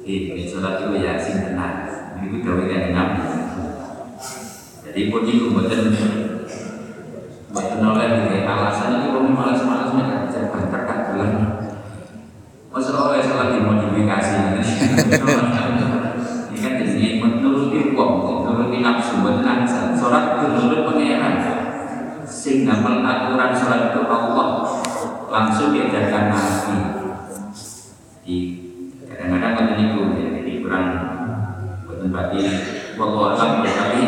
[0.05, 1.94] Eh, sholat itu ya sing tenang.
[2.22, 3.22] Itu gawe kan nabi.
[4.85, 5.81] Jadi pun itu buatan
[7.50, 11.31] buatan oleh alasan itu kami malas-malas mereka bisa banter kan bulan.
[12.74, 14.62] Masa oleh salah dimodifikasi ini
[16.59, 18.12] kan jadi menuruti wong,
[18.46, 19.62] menuruti nafsu, buatan
[19.94, 21.35] sholat itu menurut pengeran.
[22.27, 24.48] Sing ngamal aturan sholat itu Allah
[25.31, 26.77] langsung diajarkan nabi.
[28.24, 28.37] Di
[29.07, 30.87] kadang-kadang kan itu ya, jadi kurang
[31.87, 32.38] buatan berarti
[32.98, 34.03] wallahu alam tapi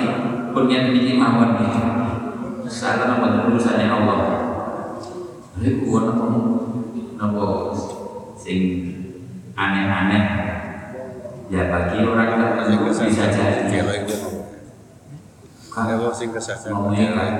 [0.50, 1.70] punya ini mawon ya.
[2.66, 4.18] Saat apa urusannya Allah.
[5.60, 6.24] Ini kuat apa
[7.16, 7.44] apa
[8.36, 8.60] sing
[9.56, 10.24] aneh-aneh
[11.48, 14.44] ya bagi orang tertentu bisa jadi Kira itu.
[15.72, 16.12] Kalau
[16.66, 16.74] sing kesadaran.
[16.74, 17.30] ngomongnya kan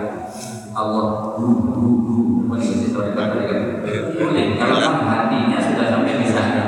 [0.76, 2.14] Allah hu hu hu
[2.46, 6.64] menurut itu boleh kalau kan hatinya sudah sampai di sana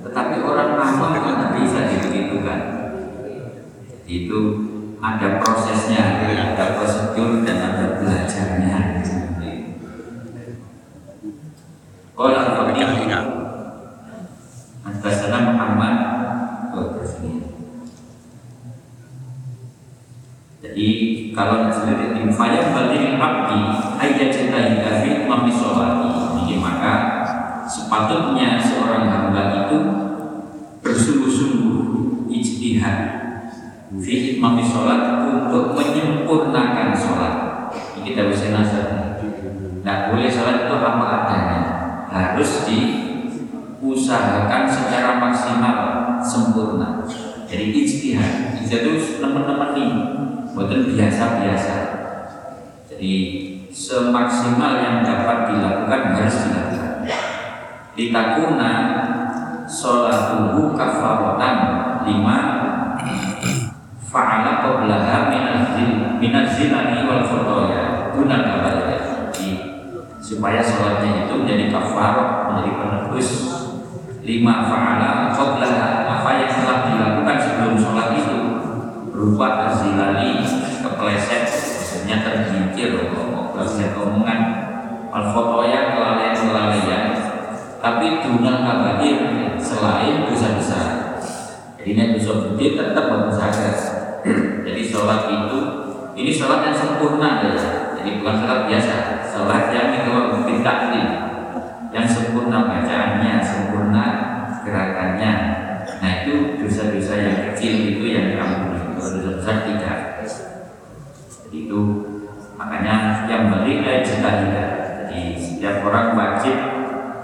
[0.00, 2.60] tetapi orang awam kan tidak bisa begitu kan
[4.08, 4.40] itu
[5.00, 8.78] ada prosesnya ada prosedur dan ada belajarnya
[12.20, 13.24] Kalau Mereka ingat.
[14.84, 15.94] Antasana Muhammad
[16.76, 17.50] oh, tersebut.
[20.60, 20.88] Jadi
[21.32, 23.60] kalau sendiri tim fayam bagi abdi
[23.96, 26.36] ayat cinta hidayah mami sholati.
[26.36, 27.24] Jadi maka
[27.64, 29.78] sepatutnya seorang hamba itu
[30.84, 32.98] bersungguh-sungguh ijtihad
[34.04, 37.34] fi mami sholat untuk menyempurnakan sholat.
[37.96, 39.16] Ini kita bisa nasab.
[39.24, 41.60] Tidak boleh sholat itu apa adanya.
[42.10, 45.76] Harus diusahakan secara maksimal
[46.20, 47.00] sempurna.
[47.50, 49.90] Jadi ijtihad, ijtihad itu teman-teman nih,
[50.54, 51.74] bukan biasa-biasa.
[52.86, 53.14] Jadi
[53.74, 56.94] semaksimal yang dapat dilakukan harus dilakukan.
[57.98, 58.72] Ditakuna
[59.66, 61.56] sholatuhu kafaratan
[62.06, 62.38] lima
[64.10, 68.98] fa'ala qablaha minal zil minal zilani wal khotoya guna kabarnya
[70.18, 73.28] supaya sholatnya itu menjadi kafarah menjadi penebus
[74.24, 75.88] lima fa'ala qablaha.
[76.20, 78.38] Apa yang telah dilakukan sebelum sholat itu?
[79.10, 80.44] Berupa azilani
[80.80, 84.40] kepleset maksudnya tergigit kepleset omongan.
[85.10, 87.04] Al khotoya kelalaian-kelalaian.
[87.80, 89.18] Tapi dunia kabair
[89.56, 90.88] selain dosa besar
[91.80, 93.48] jadi ini dosa gede tetap berdosa
[94.60, 95.60] jadi sholat itu
[96.12, 97.56] ini sholat yang sempurna ya.
[97.96, 99.24] Jadi bukan sholat biasa.
[99.24, 100.12] Sholat yang itu
[100.60, 101.08] takdir
[101.88, 103.69] yang sempurna bacaannya sempurna
[106.00, 109.98] nah itu dosa-dosa yang kecil itu yang diampuni dosa besar tidak.
[111.50, 111.80] Itu.
[112.54, 114.68] Makanya yang beri jika tidak
[115.10, 116.56] jadi setiap orang wajib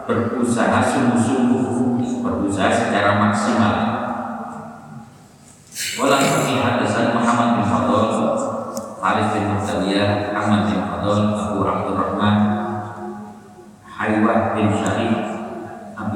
[0.08, 3.76] berusaha sungguh-sungguh berusaha secara maksimal.
[5.96, 8.00] Walau kami hadasan Muhammad bin Fadl
[9.00, 12.36] Harith bin Muqtadiyah Ahmad bin Fadl Abu Abdurrahman
[13.84, 15.35] Haywah bin Syarif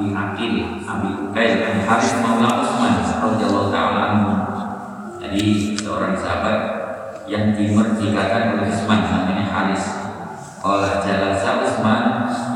[0.01, 4.17] Abi Akil Abi Ukail dan Harith Maula Utsman radhiyallahu taala
[5.21, 6.57] jadi seorang sahabat
[7.29, 10.01] yang dimerdekakan oleh Utsman namanya Haris.
[10.57, 12.03] Qala jalasa Utsman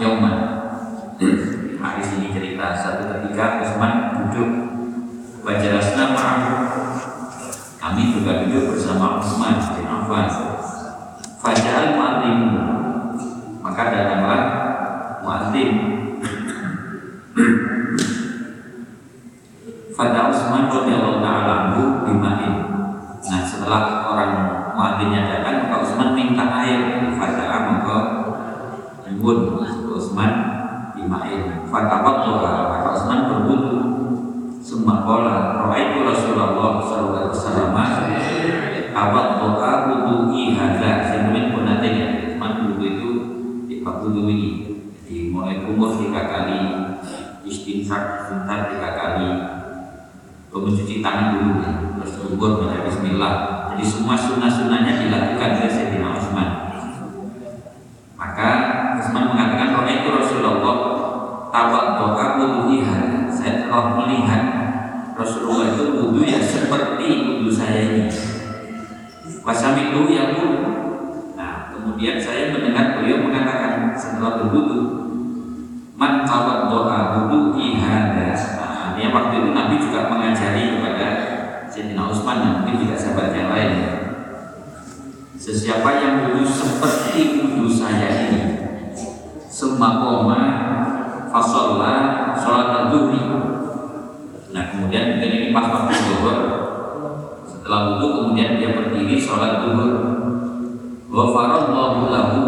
[0.02, 0.38] yauman.
[1.78, 3.94] Haris ini cerita satu ketika Utsman
[4.26, 4.50] duduk.
[5.46, 6.52] Wajarasna ma'ahu.
[7.78, 10.26] Kami juga duduk bersama Utsman bin Affan.
[11.38, 12.40] Fajal mu'adzim
[13.62, 14.42] Maka datanglah
[15.22, 15.96] mu'adzim
[19.92, 22.64] Fada Utsman radhiyallahu taala anhu bimain.
[23.28, 24.32] Nah, setelah orang
[24.72, 27.12] muadzimnya datang, maka Utsman minta air.
[27.20, 27.98] Fada maka
[29.12, 30.32] nyuwun Utsman
[30.96, 31.68] bimain.
[31.68, 33.84] Fada maka Utsman berwudu.
[34.64, 37.76] Summa qala ra'aitu Rasulullah sallallahu alaihi wasallam
[38.96, 43.12] awat doa wudu'i hadza semuanya pun nantinya Utsman wudu itu
[43.68, 44.50] di wudu ini.
[45.06, 46.60] Jadi mulai umur tiga kali
[47.46, 49.30] Istighfar sebentar tiga kali
[50.50, 51.62] Lalu mencuci tangan dulu
[52.02, 53.36] Terus berubur baca bismillah
[53.70, 56.50] Jadi semua sunnah-sunnahnya dilakukan oleh Sayyidina Utsman
[58.18, 58.50] Maka
[58.98, 60.78] Utsman mengatakan Roh itu Rasulullah
[61.54, 64.44] Tawak doa wudu'i hada Saya telah melihat
[65.14, 68.10] Rasulullah itu wudhu yang seperti wudhu saya ini
[69.46, 70.34] Wasami itu yang
[71.38, 75.06] Nah kemudian saya mendengar beliau mengatakan setelah berwudhu
[75.96, 81.08] Man tawak doa wudu'i hada Nah artinya waktu itu Nabi juga mengajari kepada
[81.72, 83.72] Sayyidina Utsman dan mungkin juga sahabat yang lain
[85.40, 88.44] Sesiapa yang wudhu seperti wudhu saya ini
[89.48, 90.42] Summa koma
[91.32, 91.96] fasolla
[92.36, 93.24] sholat duhri
[94.52, 96.38] Nah kemudian mungkin ini pas waktu zuhur
[97.48, 99.94] Setelah wudhu kemudian dia berdiri sholat duhur.
[101.12, 102.42] Wa faradallahu lahu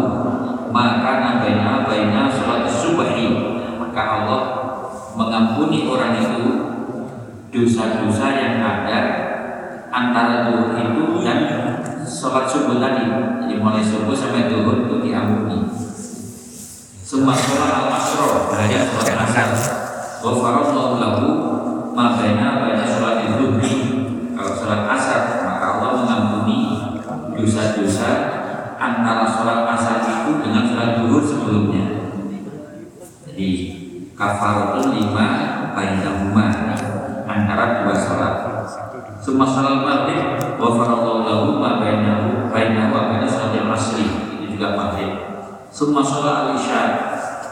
[0.72, 3.28] maka nabaina baina sholat subuhi
[3.76, 4.42] Maka Allah
[5.16, 6.44] mengampuni orang itu
[7.52, 9.00] dosa-dosa yang ada
[9.92, 11.38] antara duhur itu dan
[12.08, 13.04] sholat subuh tadi.
[13.44, 15.68] Jadi mulai subuh sampai duhur itu diampuni.
[17.04, 19.48] Semua sholat al-masro Berarti sholat asar.
[20.24, 21.26] Wa faradallahu lahu
[21.92, 23.76] ma baina baina sholat duhri
[24.36, 26.27] Kalau sholat asar maka Allah mengampuni
[27.38, 28.10] dosa-dosa
[28.78, 31.84] antara sholat asar itu dengan sholat duhur sebelumnya.
[33.26, 33.50] Jadi
[34.18, 35.26] kafaratun lima
[35.74, 36.46] bainahuma
[37.26, 38.34] antara dua sholat.
[39.22, 44.06] Semua sholat maghrib wa faradallahu lahu ma bainahu bainahu wa baina sholat asri
[44.38, 45.14] itu juga maghrib.
[45.70, 46.82] Semua sholat al-isya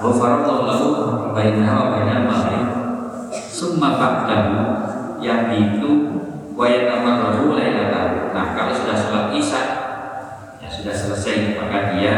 [0.03, 0.89] wa faradallahu lahu
[1.31, 2.67] bainahu wa baina maghrib
[3.57, 4.53] semua ba'dahu
[5.25, 6.13] yang itu
[6.53, 8.37] wa yatamarrahu lailatahu.
[8.37, 9.76] Nah kalau sudah sholat isya ya
[10.87, 12.15] sudah selesai maka dia.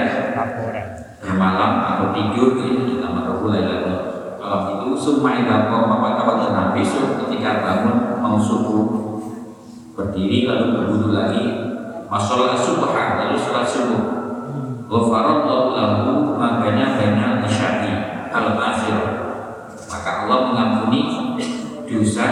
[1.25, 3.09] Bermalam atau tidur itu kita
[3.41, 3.97] mulai lagi
[4.37, 9.17] kalau itu semua qama maka dan besok ketika bangun mau subuh.
[9.97, 11.45] Berdiri lalu berwudu lagi.
[12.13, 14.05] Masalah subuh lalu sholat subuh.
[14.85, 17.93] Ghafarallahu lahu ma baina baina isya'i
[18.29, 18.97] al akhir
[19.89, 21.37] maka Allah mengampuni
[21.89, 22.29] dosa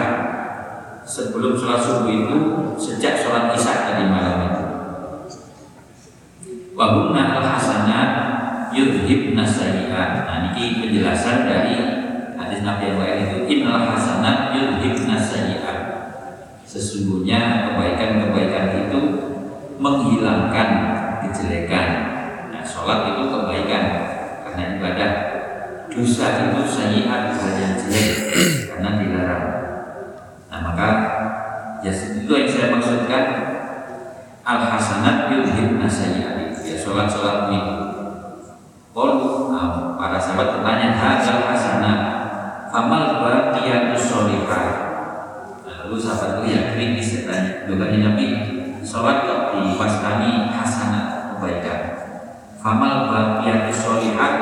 [1.05, 2.37] sebelum sholat subuh itu
[2.77, 4.46] sejak sholat isya tadi malam
[6.77, 8.11] itu Wahunna al hasanat
[8.77, 10.29] yudhibna sayyi'at.
[10.29, 11.73] Nah ini penjelasan dari
[12.37, 15.79] hadis Nabi yang lain itu innal hasanat yudhibna sayyi'at.
[16.69, 19.01] Sesungguhnya kebaikan-kebaikan itu
[19.81, 20.69] menghilangkan
[21.25, 21.89] kejelekan.
[22.53, 23.85] Nah, sholat itu kebaikan
[24.45, 25.13] karena ibadah.
[25.89, 28.09] Dosa itu sayyi'at hal yang jelek
[28.69, 29.47] karena dilarang.
[30.53, 30.89] Nah maka
[31.81, 33.25] ya itu yang saya maksudkan
[34.45, 36.36] al hasanat yudhibna sayyi'at ya
[36.87, 37.61] sholat-sholat ini
[38.95, 41.99] Qalu nah, para sahabat bertanya hadzal hasanah
[42.73, 44.65] famal baqiyatus sholihah?
[45.67, 48.27] Nah, lalu sahabat itu yang kritis katanya Bukannya Nabi
[48.87, 51.81] Sholat kok diwastani hasanah kebaikan?
[52.63, 54.33] Famal baqiyatus sholihah?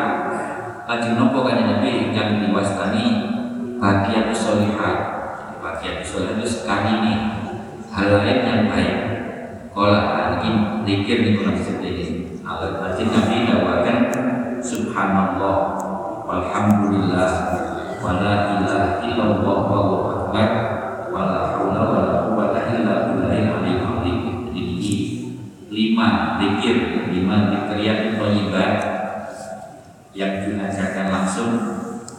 [0.85, 3.05] Lagi nopo kan Nabi yang diwastani
[3.81, 4.95] Baqiyatus sholihah?
[5.59, 7.15] Baqiyatus sholihah itu sekali ini
[7.91, 8.99] Hal lain yang baik.
[9.75, 12.13] Kola ini dikir di kurang sedikit
[12.55, 13.99] Alat Masjid Nabi dawakan
[14.62, 15.59] Subhanallah
[16.23, 17.31] Walhamdulillah
[17.99, 20.51] Wala ilaha illallah Wallahu akbar
[21.11, 24.19] Wala hawla wala quwata illa billahil aliyil azim.
[24.55, 24.95] Jadi ini
[25.67, 28.75] lima dikir Lima dikriat toyibat
[30.14, 31.51] Yang diajarkan langsung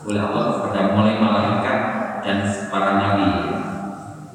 [0.03, 1.79] oleh Allah kepada mulai malaikat
[2.21, 3.55] dan para nabi.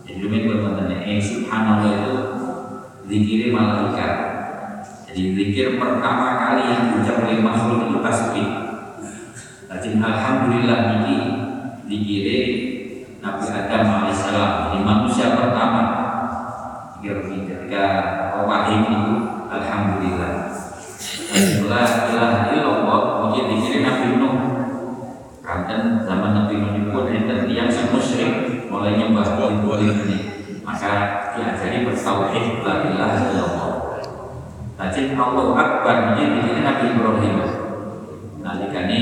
[0.08, 2.16] Jadi demikian bermakna Eh subhanallah itu
[3.04, 4.29] Zikir malaikat
[5.10, 8.46] jadi zikir pertama kali yang diucap oleh makhluk itu tasbih.
[9.66, 11.16] Jadi alhamdulillah ini
[11.90, 12.26] zikir
[13.18, 14.50] Nabi Adam alaihissalam.
[14.70, 15.82] Jadi manusia pertama
[17.02, 17.86] ketika
[18.46, 19.02] wahid itu
[19.50, 20.34] alhamdulillah.
[21.66, 24.34] La ilaha illallah kemudian zikir Nabi Nuh.
[25.42, 29.26] Karena zaman Nabi Nuh itu ada yang musyrik mulai nyembah
[29.74, 30.18] ini.
[30.62, 30.92] Maka
[31.34, 33.79] diajari bertauhid la ilaha illallah.
[34.80, 37.36] Lajeng Allah Akbar ini Nabi Ibrahim.
[38.40, 39.00] Nalika ini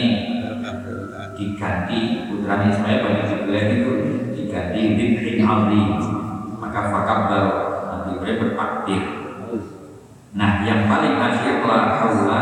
[1.39, 3.93] diganti putra Ismail bagi Jibril itu
[4.35, 5.83] diganti Dibrin Ali
[6.59, 7.53] maka fakab baru
[7.95, 9.03] Nabi Ibrahim bertakbir.
[10.35, 12.41] Nah yang paling akhir la haula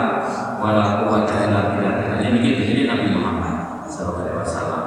[0.56, 2.16] wala quwwata illa billah.
[2.16, 4.84] Ini di sini Nabi Muhammad sallallahu alaihi wasallam.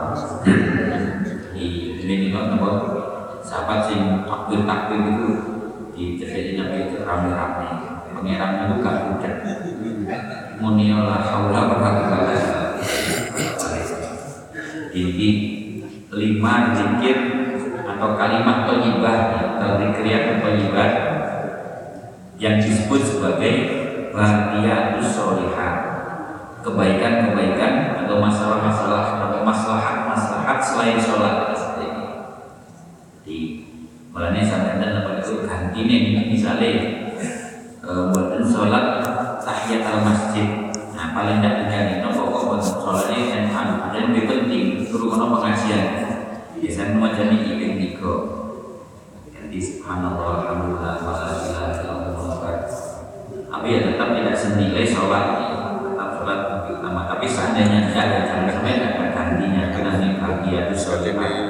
[1.54, 1.66] Di
[2.02, 2.58] ini kan
[3.46, 5.30] sahabat sing takbir takbir itu
[5.94, 7.89] di terjadi Nabi itu rame-rame
[8.20, 9.34] pangeran itu gak udah
[10.60, 11.92] muniola haula wa
[14.92, 15.30] Jadi
[16.12, 17.18] lima zikir
[17.88, 19.20] atau kalimat toyibah
[19.56, 20.92] atau zikriat toyibah
[22.36, 23.56] yang disebut sebagai
[24.12, 25.74] bahagiatus solihah
[26.60, 31.56] kebaikan-kebaikan atau masalah-masalah atau maslahat-maslahat selain sholat.
[33.24, 33.40] Jadi
[34.12, 37.08] mulanya sampai dan apa itu ganti nih misalnya
[37.90, 38.86] buatan sholat
[39.42, 40.70] tahiyat al masjid.
[40.94, 45.86] Nah paling tidak diganti no pokok buat sholatnya yang anu dan lebih penting turun pengajian.
[46.60, 48.14] Biasanya mau jadi ibn tiga.
[49.34, 52.20] Ganti subhanallah alhamdulillah wa la ilaha illallah
[53.50, 55.26] tapi ya tetap tidak senilai sholat
[55.84, 60.10] tetap sholat lebih utama tapi seandainya tidak ya jangan sampai tidak ada gantinya karena ini
[60.22, 61.44] bahagia itu sholat Jadi ini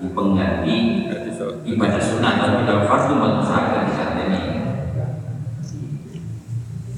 [0.00, 0.76] di pengganti
[1.08, 1.30] jadi
[1.64, 4.42] ibadah sunnah atau tidak fardu mutlak di saat ini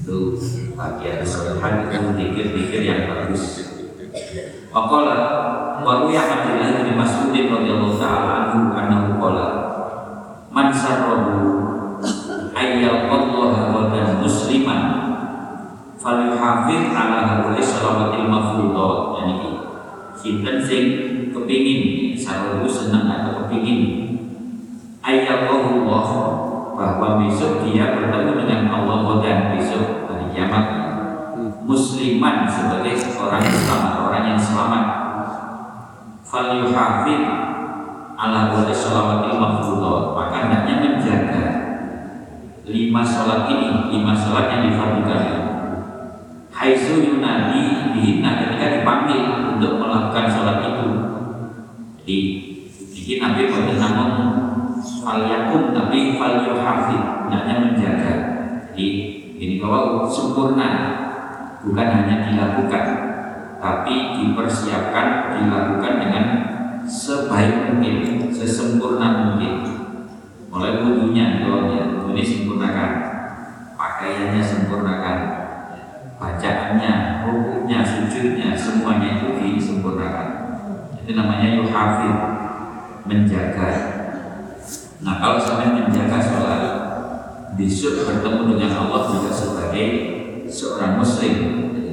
[0.03, 0.19] itu
[1.23, 3.63] bahagia itu sholat itu pikir-pikir yang bagus.
[4.73, 5.17] Waqala
[5.81, 9.47] wa ruya Abdullah bin Mas'ud radhiyallahu ta'ala anhu annahu qala
[10.51, 11.33] man sarrahu
[12.53, 14.81] ayyalqallaha wadan musliman
[15.97, 19.49] falyuhafiz ala hauli salawatil mafruḍat yani
[20.17, 20.83] sinten sing
[21.31, 24.02] kepingin sarwu seneng atau kepingin
[36.33, 37.21] falyuhafiz
[38.17, 41.43] ala hauli salawatil mafruḍat maka hendaknya menjaga
[42.63, 45.23] lima sholat ini, lima sholat yang difardukan.
[46.53, 50.87] Haitsu yunadi dihina ketika dipanggil untuk melakukan sholat itu.
[51.99, 52.19] Jadi,
[52.95, 54.11] bikin Nabi pada namun
[55.03, 58.13] fal yakun tapi fal yuhafid, hendaknya menjaga.
[58.71, 58.87] Jadi,
[59.37, 60.69] ini kalau sempurna
[61.67, 62.85] bukan hanya dilakukan,
[63.63, 66.25] tapi dipersiapkan, dilakukan dengan
[66.83, 69.71] sebaik mungkin, sesempurna mungkin.
[70.51, 73.13] Mulai wudhunya doanya ini sempurnakan
[74.03, 75.17] pakaiannya sempurnakan.
[76.19, 80.27] Bacaannya rukunya sujudnya semuanya itu disempurnakan.
[81.03, 82.15] Itu namanya yuhafid
[83.03, 83.69] menjaga.
[85.03, 86.63] Nah kalau sampai menjaga sholat
[87.59, 89.87] besok bertemu dengan Allah juga sebagai
[90.47, 91.35] seorang muslim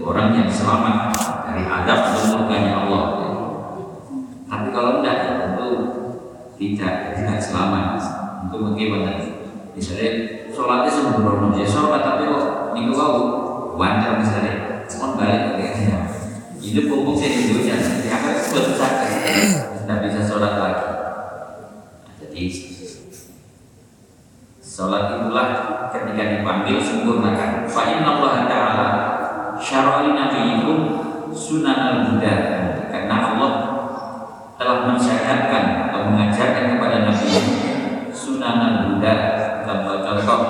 [0.07, 1.10] orang yang selamat
[1.51, 3.05] dari adab atau murkanya Allah.
[4.47, 5.71] Tapi kalau tidak ya tentu
[6.55, 7.99] tidak tidak selamat.
[8.47, 9.13] Untuk bagaimana
[9.75, 10.11] misalnya
[10.55, 11.55] sholatnya sembrono.
[11.59, 13.19] Ya sholat tapi kok niku kau
[13.75, 14.87] wajar misalnya.
[14.91, 15.43] Mohon balik
[16.71, 17.75] itu pupuk saya itu ya.
[17.75, 18.93] Di akhir besar
[19.83, 20.89] tidak bisa sholat lagi.
[22.23, 22.45] Jadi
[24.63, 25.49] sholat itulah
[25.91, 27.67] ketika dipanggil sempurnakan.
[27.67, 28.89] Fa Allah ta'ala
[29.59, 30.79] syara'ali nabiyikum
[31.51, 32.35] sunan al-huda.
[32.95, 33.53] Karena Allah
[34.55, 37.31] telah mensyariatkan atau mengajarkan kepada Nabi
[38.15, 39.15] sunan al-huda
[39.67, 40.43] contoh-contoh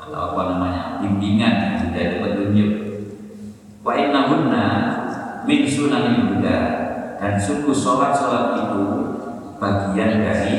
[0.00, 2.72] atau apa namanya bimbingan dari petunjuk.
[3.84, 4.64] Wa innahunna
[5.44, 6.58] min sunan al-huda.
[7.20, 8.80] Dan sungguh sholat-sholat itu
[9.60, 10.56] bagian dari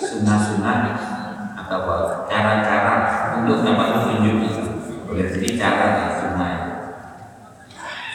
[0.00, 0.96] sunnah-sunnah
[1.52, 1.84] atau
[2.24, 2.96] cara-cara
[3.36, 4.64] untuk dapat petunjuk itu.
[5.04, 6.12] Boleh jadi cara dan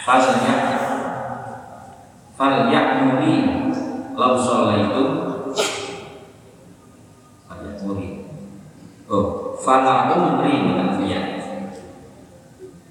[0.07, 0.55] Falnya
[2.39, 3.35] Fal yakmuri
[4.15, 5.03] Lau itu
[7.43, 8.23] Fal yakmuri
[9.11, 11.43] Oh Fala umri dengan dia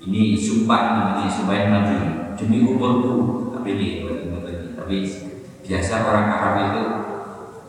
[0.05, 1.97] Ini sumpah ini sumpah Nabi.
[2.37, 3.89] Demi umurku Tapi ini
[4.77, 4.97] Tapi
[5.65, 6.85] biasa orang Arab itu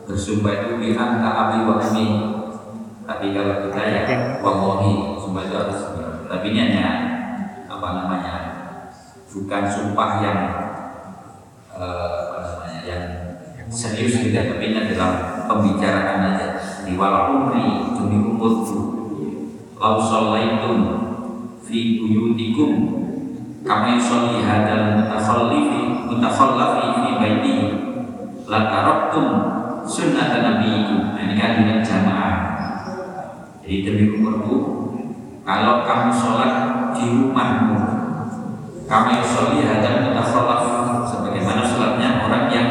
[0.04, 2.06] Bersumpah itu Bi anta abi wa ami
[3.08, 4.02] Tapi kalau kita ya
[4.44, 5.80] Wallahi Sumpah itu harus
[6.28, 7.07] Tapi ini hanya namanya
[9.28, 10.40] bukan sumpah yang
[11.68, 13.04] uh, apa namanya yang
[13.68, 16.48] serius gitu tapi adalah pembicaraan aja.
[16.88, 18.80] Di umri demi umurku
[19.76, 20.78] lau sholaitum
[21.60, 22.72] fi buyutikum
[23.62, 27.56] kama yusolli hadal mutakhallifi mutakhallafi fi baiti
[28.48, 29.26] la taraktum
[29.84, 32.36] sunnah nabiyikum nah, ini kan dengan jamaah.
[33.60, 34.56] Jadi demi umurku
[35.44, 36.52] kalau kamu sholat
[36.96, 37.87] di rumahmu
[38.88, 40.64] kami usolli hadal mutakhallaf
[41.04, 42.68] sebagaimana sholatnya orang yang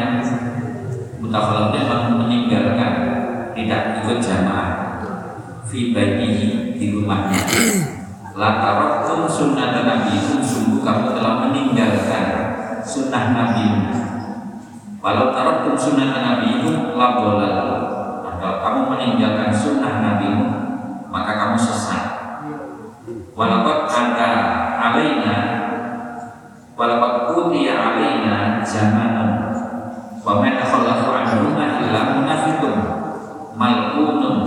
[1.22, 2.92] mutakhallafnya memang meninggalkan
[3.54, 4.98] tidak ikut jamaah.
[5.70, 7.38] Fi baitihi di rumahnya.
[8.34, 12.26] La taraktum sunnah nabi sungguh kamu telah meninggalkan
[12.82, 13.66] sunnah nabi.
[14.98, 16.66] Walau taraktum sunnah nabi
[16.98, 17.58] la dolal.
[18.26, 20.34] Atau kamu meninggalkan sunnah nabi
[21.14, 22.04] maka kamu sesat.
[23.38, 23.77] Walaupun
[33.58, 34.46] malkunun.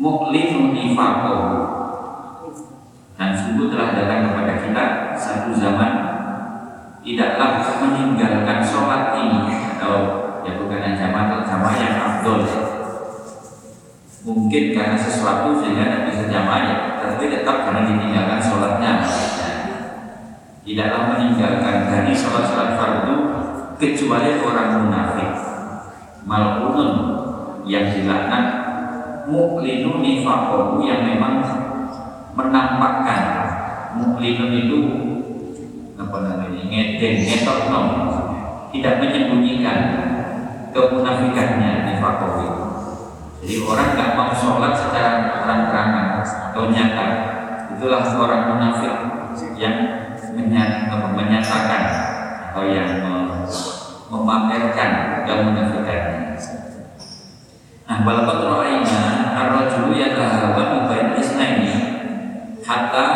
[0.00, 1.44] Muklimun ifaqahu
[3.20, 5.92] dan sungguh telah datang kepada kita satu zaman
[7.04, 9.94] tidaklah meninggalkan sholat ini atau
[10.40, 12.40] ya bukan yang zaman zaman yang abdul,
[14.24, 18.92] mungkin karena sesuatu sehingga tidak bisa jamaah ya, tapi tetap karena ditinggalkan sholatnya.
[20.60, 23.16] Tidaklah meninggalkan dari sholat-sholat fardu
[23.80, 25.30] kecuali orang munafik.
[26.24, 26.99] Malkunun
[27.70, 28.44] yang dilaknat
[29.30, 31.38] muklinun nifakohu yang memang
[32.34, 33.22] menampakkan.
[33.94, 34.80] Muklinun itu
[35.94, 37.58] apa namanya ngedeng ngetok
[38.70, 39.78] tidak menyembunyikan
[40.74, 42.64] kemunafikannya nifakohu itu.
[43.40, 46.06] Jadi orang nggak mau sholat secara terang-terangan
[46.50, 47.06] atau nyata.
[47.78, 48.94] Itulah orang munafik
[49.56, 49.76] yang
[50.36, 51.82] menyatakan
[52.50, 53.00] atau yang
[54.10, 54.90] memamerkan
[55.24, 56.59] kemunafikannya.
[57.90, 61.74] Nah, walaupun ra'ayna ar-rajulu yatahawan bain isnaini
[62.62, 63.06] hatta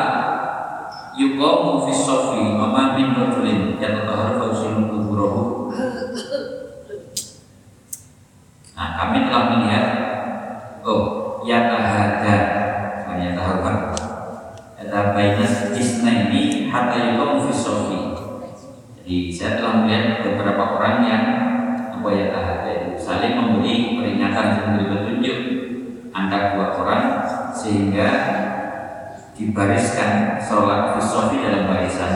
[1.15, 5.71] yuqamu fi sofi wa ma min rajulin yatatahar fa yusimu kuburahu.
[8.75, 9.87] Nah, kami telah melihat
[10.83, 12.37] oh yatahada
[12.99, 13.95] bukan yatahawan
[14.83, 18.01] yatahabaina isnaini hatta yuqamu fi sofi.
[18.99, 21.25] Jadi saya telah melihat beberapa orang yang
[21.95, 25.39] apa ya tahada saling memberi peringatan memberi petunjuk
[26.13, 27.05] antara dua orang
[27.57, 28.09] sehingga
[29.45, 32.15] dibariskan sholat fisofi dalam barisan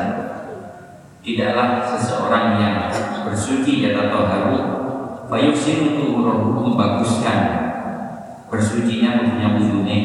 [1.21, 2.89] tidaklah seseorang yang
[3.29, 4.59] bersuci atau haru
[5.29, 7.41] fayusin rohu membaguskan
[8.49, 9.99] bersucinya punya wudhunya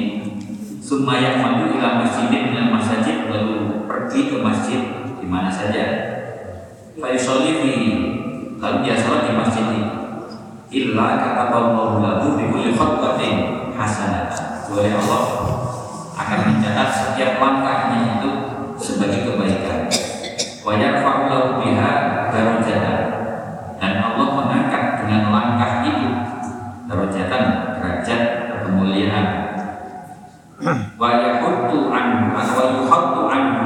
[0.83, 4.81] sumaya maju ila masjidin dengan masjid lalu pergi ke masjid
[5.17, 5.83] di mana saja.
[6.99, 7.73] Faisali fi
[8.59, 9.83] lalu dia sholat di masjid ini.
[10.73, 14.27] Illa kata Allah lahu bi kulli hasanah.
[14.69, 15.62] Oleh Allah
[16.13, 18.31] akan mencatat setiap langkahnya itu
[18.77, 19.89] sebagai kebaikan.
[20.61, 21.93] Wa yarfa'u lahu biha
[22.29, 22.99] darajatan.
[23.81, 26.09] Dan Allah mengangkat dengan langkah itu
[26.87, 27.43] darajatan
[27.77, 28.21] derajat
[28.63, 29.27] kemuliaan.
[30.95, 33.65] Wa yahuddu anhu atau yuhaddu anhu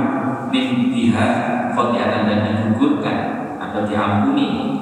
[0.49, 1.27] min biha
[1.77, 3.17] khotiatan dan digugurkan
[3.61, 4.73] atau diampuni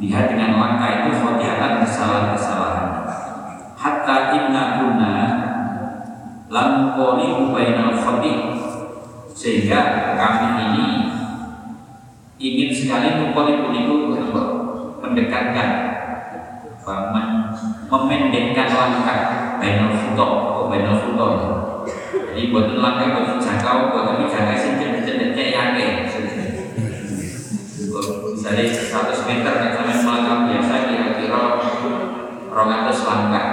[0.00, 2.88] lihat dengan langkah itu khotiatan kesalahan-kesalahan
[3.76, 5.14] hatta inna kunna
[6.48, 8.34] lam qoli bainal khoti
[9.36, 10.86] sehingga kami ini
[12.90, 13.54] sekali mukoli
[13.86, 13.94] itu
[14.98, 15.68] mendekatkan
[17.86, 19.20] memendekkan langkah
[19.62, 21.26] bainal futo atau bainal futo
[22.34, 24.74] jadi buat langkah buat jangkau buat kami jangkau sih
[25.06, 25.70] cedeknya yang
[28.34, 31.42] misalnya 100 meter eksamen melangkah biasa kira-kira
[32.50, 33.46] rongatus langkah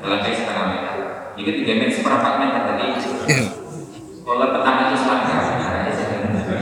[0.00, 0.94] langkah setengah meter
[1.36, 2.84] jika 3 meter seperempat meter tadi
[4.24, 5.40] kalau petang itu langkah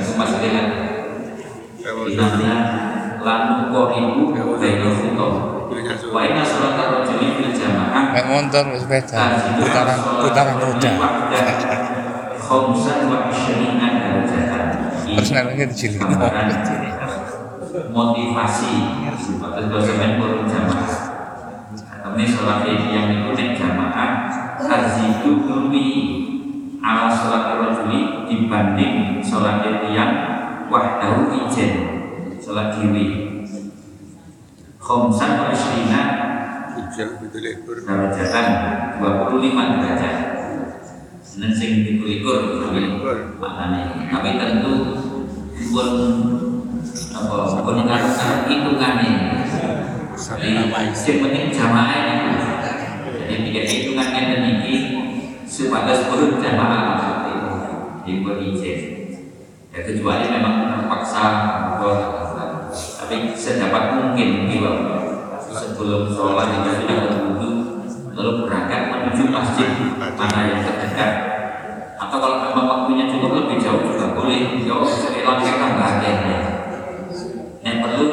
[0.03, 0.91] itu masih dengan
[2.17, 2.55] namanya
[3.21, 5.29] lanu koribu bainal futo
[6.11, 9.19] wa inna sholat rajuli fil jamaah Kayak motor sepeda.
[9.59, 10.93] Putaran putaran roda.
[15.11, 16.01] Terus nantinya dijilid
[17.91, 18.75] motivasi.
[19.41, 20.93] Atau bahasa burung jamaah.
[22.01, 24.11] Kami sholat yang nek jamaah
[24.59, 25.87] tazidu kurbi
[26.81, 30.13] ala sholat rajuli dibanding sholat yang
[30.71, 31.73] wahdahu ijen
[32.41, 33.31] sholat diri.
[34.81, 36.03] Khamsan wa isyrina
[36.79, 37.77] Ijal betul ekor.
[37.83, 38.47] darajatan
[39.03, 40.17] 25 derajat.
[41.25, 42.63] Seneng sing dikulikur
[43.39, 44.75] maknanya tapi tentu
[45.71, 45.89] pun
[47.15, 49.15] apa pun ngarep hitungannya.
[50.21, 50.69] Jadi yang
[51.23, 52.29] penting jamaah itu
[53.15, 54.75] jadi tiga hitungannya dan ini
[55.47, 56.83] sebatas perut jamaah.
[56.99, 57.35] Maksudnya
[58.05, 58.79] yang berizin
[59.71, 61.23] ya kecuali memang terpaksa
[61.79, 61.95] atau
[62.71, 64.73] tapi sedapat mungkin bila
[65.81, 67.51] sebelum sholat itu sudah berwudu
[68.13, 69.97] lalu berangkat menuju masjid.
[69.97, 71.13] Mana yang terdekat.
[71.97, 74.61] Atau kalau memang waktunya cukup lebih jauh juga boleh.
[74.61, 76.39] Jauh sekali langkah tambah akhirnya
[77.65, 78.09] yang perlu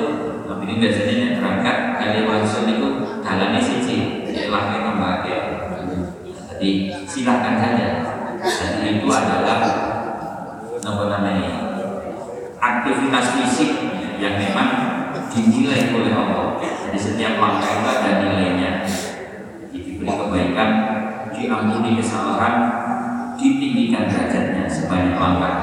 [0.47, 2.87] tapi ini biasanya yang berangkat kali langsung itu
[3.19, 3.97] jalannya siji
[4.47, 5.39] langkah tambah akhir
[6.55, 6.71] jadi
[7.03, 7.87] silakan saja.
[8.47, 9.59] Dan itu adalah
[10.87, 11.51] apa namanya
[12.63, 13.71] aktivitas fisik
[14.23, 14.69] yang memang
[15.27, 16.47] dinilai oleh Allah
[16.87, 18.71] jadi setiap langkah itu ada nilainya.
[19.75, 20.69] Diberi kebaikan
[21.35, 22.55] diampuni kesalahan
[23.35, 25.55] ditinggikan derajatnya sebanyak langkah.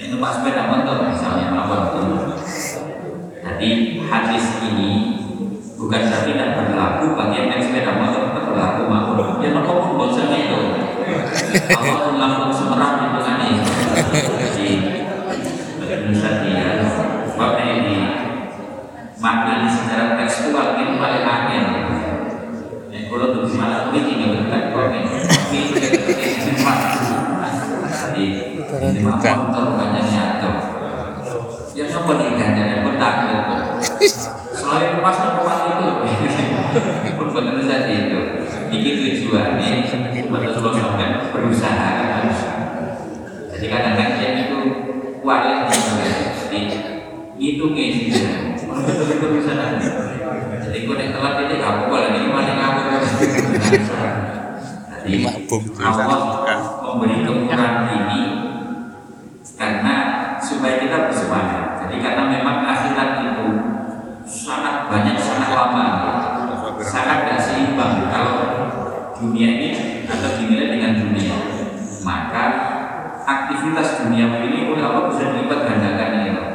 [0.00, 2.00] Itu pas sepeda motor misalnya apa itu?
[3.44, 3.70] Jadi
[4.08, 4.92] hadis ini
[5.76, 10.60] bukan berarti tidak berlaku bagi yang sepeda motor berlaku makhluk ya nopo pun bosan itu
[11.68, 12.62] Allah melakukan
[23.62, 25.02] malah politik nggak berdekat komen.
[25.30, 26.02] Tapi itu kita
[28.72, 30.50] Ini nyatu.
[31.72, 33.40] Ya siapa nih ganjaran pun takut.
[34.52, 35.88] Selain pas tempat itu,
[37.16, 38.20] pun benar saja itu.
[38.72, 39.70] Ini tujuannya
[40.32, 41.90] betul sampai berusaha.
[43.52, 44.58] Jadi kadang-kadang dia itu
[45.20, 45.40] kuat
[46.48, 46.60] Jadi
[47.42, 47.64] itu
[48.72, 49.88] Orang betul-betul bisa nanti.
[50.62, 52.10] Jadi gue nek telat itu gak apa-apa lah.
[52.16, 52.84] Ini mana ngawur.
[55.02, 55.14] Jadi.
[55.82, 56.20] Allah
[56.80, 58.22] memberi kemurahan ini
[59.58, 59.94] karena
[60.38, 61.64] supaya kita bersemangat.
[61.84, 63.46] Jadi karena memang akhirat itu
[64.24, 65.86] sangat banyak, sangat lama,
[66.80, 68.06] sangat gak seimbang.
[68.08, 68.36] Kalau
[69.18, 69.68] dunia ini
[70.06, 71.36] atau dinilai dengan dunia,
[72.00, 72.44] maka
[73.22, 76.30] aktivitas dunia ini oleh Allah bisa dilipat gandakan ini.
[76.30, 76.48] loh.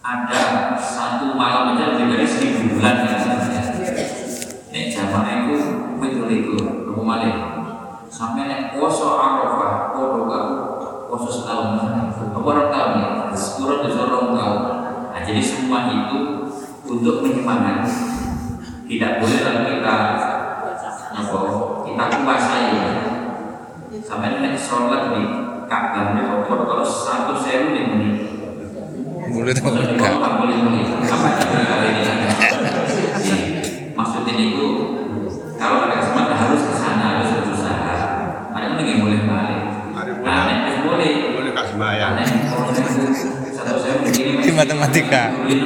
[0.00, 0.42] Ada
[0.78, 3.18] satu malam aja lebih dari seribu bulan ya.
[4.70, 5.54] Nek jamaah itu
[5.98, 7.34] betul itu, kamu malih.
[8.06, 10.54] Sampai nek poso Arafah, podo kamu
[11.10, 11.82] poso setahun,
[12.30, 14.60] apa orang tahun ya, kurang dari orang tahun.
[15.10, 16.18] Nah, jadi semua itu
[16.86, 17.90] untuk menyemangati.
[18.86, 19.96] Tidak boleh lalu kita
[21.10, 21.38] apa
[21.82, 22.66] kita kuasai.
[24.06, 25.22] Sampai nek sholat di
[25.66, 28.16] Ka'bah ini kalau satu sewu nih menit.
[29.26, 30.06] Mulut Maksudnya enggak.
[30.06, 32.06] kalau nggak boleh boleh apa itu kali ini
[33.92, 34.66] maksudnya itu
[35.58, 37.90] kalau ada kesempatan harus ke sana harus berusaha
[38.54, 39.60] ada yang nggak boleh balik
[39.92, 40.56] Hari nah mulai.
[40.62, 42.10] nek boleh Boleh kasih bayar.
[42.14, 42.86] nah nek kalau nek
[43.50, 45.22] satu saya begini Di matematika.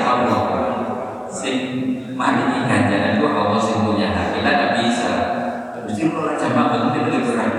[0.00, 0.40] Allah
[1.30, 1.56] sing
[2.18, 5.12] mari ini ganjaran itu Allah sing punya hak kita tidak bisa.
[5.86, 7.52] Mesti kalau jamaah betul itu berat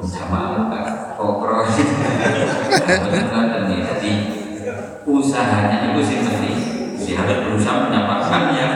[0.00, 0.84] jamaah bukan
[1.14, 1.58] kokro.
[3.90, 4.12] Jadi
[5.04, 6.58] usahanya itu sih penting.
[7.10, 8.74] Harus berusaha mendapatkan yang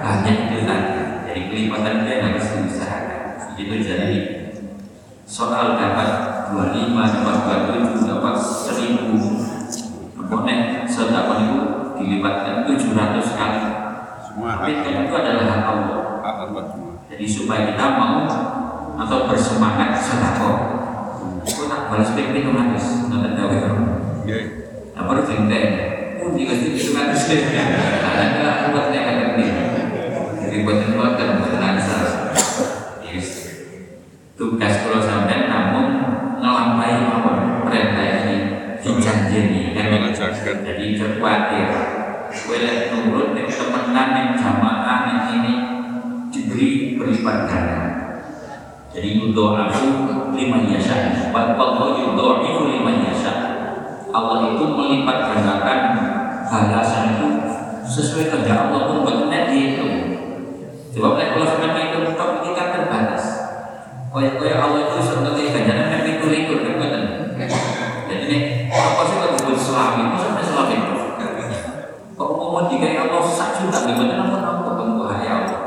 [0.00, 1.22] banyak itu tadi.
[1.28, 3.54] Jadi kelipatan dia harus diusahakan.
[3.54, 4.18] Itu jadi
[5.22, 6.08] soal dapat
[6.50, 7.36] 25, dapat
[7.70, 9.35] 27, dapat 1000 Pokoknya sedekah
[12.06, 13.66] itu dilipatkan 700 kali.
[14.22, 16.22] Semua Tapi itu adalah hak Allah.
[16.22, 16.94] Hak Allah semua.
[17.10, 18.22] Jadi supaya kita mau
[18.96, 20.56] atau bersemangat sedekah.
[21.42, 23.10] Aku tak balas pimpin dong habis.
[23.10, 23.70] Nanti tahu ya
[24.26, 24.42] Ya.
[24.98, 25.70] Nah baru jengkel
[26.18, 26.74] Oh itu
[28.02, 28.74] Ada
[29.38, 29.46] ini
[30.42, 31.14] Jadi buat buat
[33.06, 33.30] Yes.
[34.34, 35.86] Tugas kalau sampai namun
[36.42, 37.32] Ngelampai apa?
[37.70, 38.38] Perintah ini.
[38.82, 38.98] Jadi
[42.46, 45.54] Boleh nurut nih temenan yang jamaah yang ini
[46.30, 47.86] Diberi berlipat ganda
[48.96, 49.88] jadi yudo'afu
[50.32, 53.28] liman yasha Wallahu yudo'ifu liman yasha
[54.08, 55.80] Allah itu melipat gandakan
[56.48, 57.28] balasan itu
[57.84, 60.16] sesuai kehendak Allah pun benar dihitung
[60.96, 63.24] Sebab nek kalau sampai itu tok kita terbatas.
[64.08, 67.04] Kaya kaya Allah itu sebagai ganjaran kan itu ikut betul
[68.08, 68.40] Jadi nih
[68.72, 70.96] apa sih kalau disebut selami itu sampai selami itu
[72.76, 75.60] Jika Allah sak juta gimana namun apa pengkuhai Allah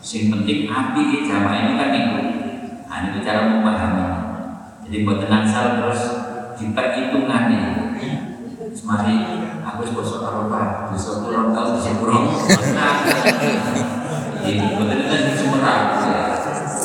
[0.00, 2.18] Sing penting api jamaah ini kan itu.
[2.88, 4.06] Nah, cara memahami.
[4.84, 6.02] Jadi buat tenang sal terus
[6.60, 7.64] diperhitungannya.
[8.70, 9.16] Semari
[9.66, 12.26] aku harus bosok Eropa, besok turun tahun bisa kurang.
[14.40, 15.84] Jadi betul-betul di Sumerang.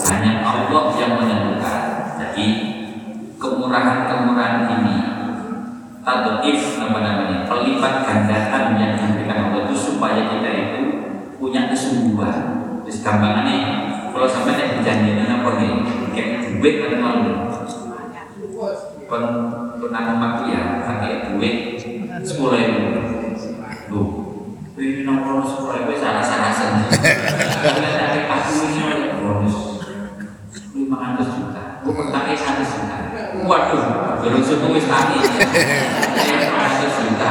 [0.06, 1.82] Hanya Allah yang menentukan.
[2.18, 2.48] Jadi
[3.38, 4.96] kemurahan-kemurahan ini
[6.06, 7.50] tadif apa namanya.
[7.50, 10.82] Pelipat gandakan yang diberikan Allah itu supaya kita itu
[11.42, 12.42] punya kesungguhan.
[12.86, 13.58] Terus gampangannya
[14.14, 15.74] kalau sampai ada janjian apa nih
[16.14, 17.18] kayak duit kan mau
[19.06, 19.24] pun
[19.78, 21.82] pernah mati ya pakai duit
[22.22, 22.80] sepuluh ribu.
[23.90, 24.10] Tuh
[24.82, 26.86] ini nomor sepuluh ribu salah salah saja
[27.74, 29.58] dari aku ini bonus.
[30.74, 31.64] Lima ratus juta.
[31.86, 32.98] Pertanyaan satu juta.
[33.46, 37.30] Waduh baru suku wis tani lima ratus juta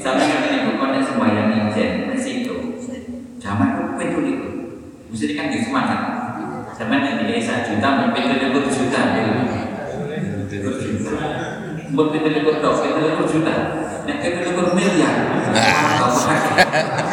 [0.00, 2.80] sampai kata ibu kau nek sembahyang ijen, situ.
[3.36, 4.48] Zaman itu pintu itu,
[5.12, 6.00] mesti kan di semangat.
[6.72, 11.12] Zaman yang di satu juta, pintu itu juta, itu juta.
[11.92, 13.54] Buat pintu itu dok, pintu itu juta.
[14.08, 15.14] Nek itu miliar,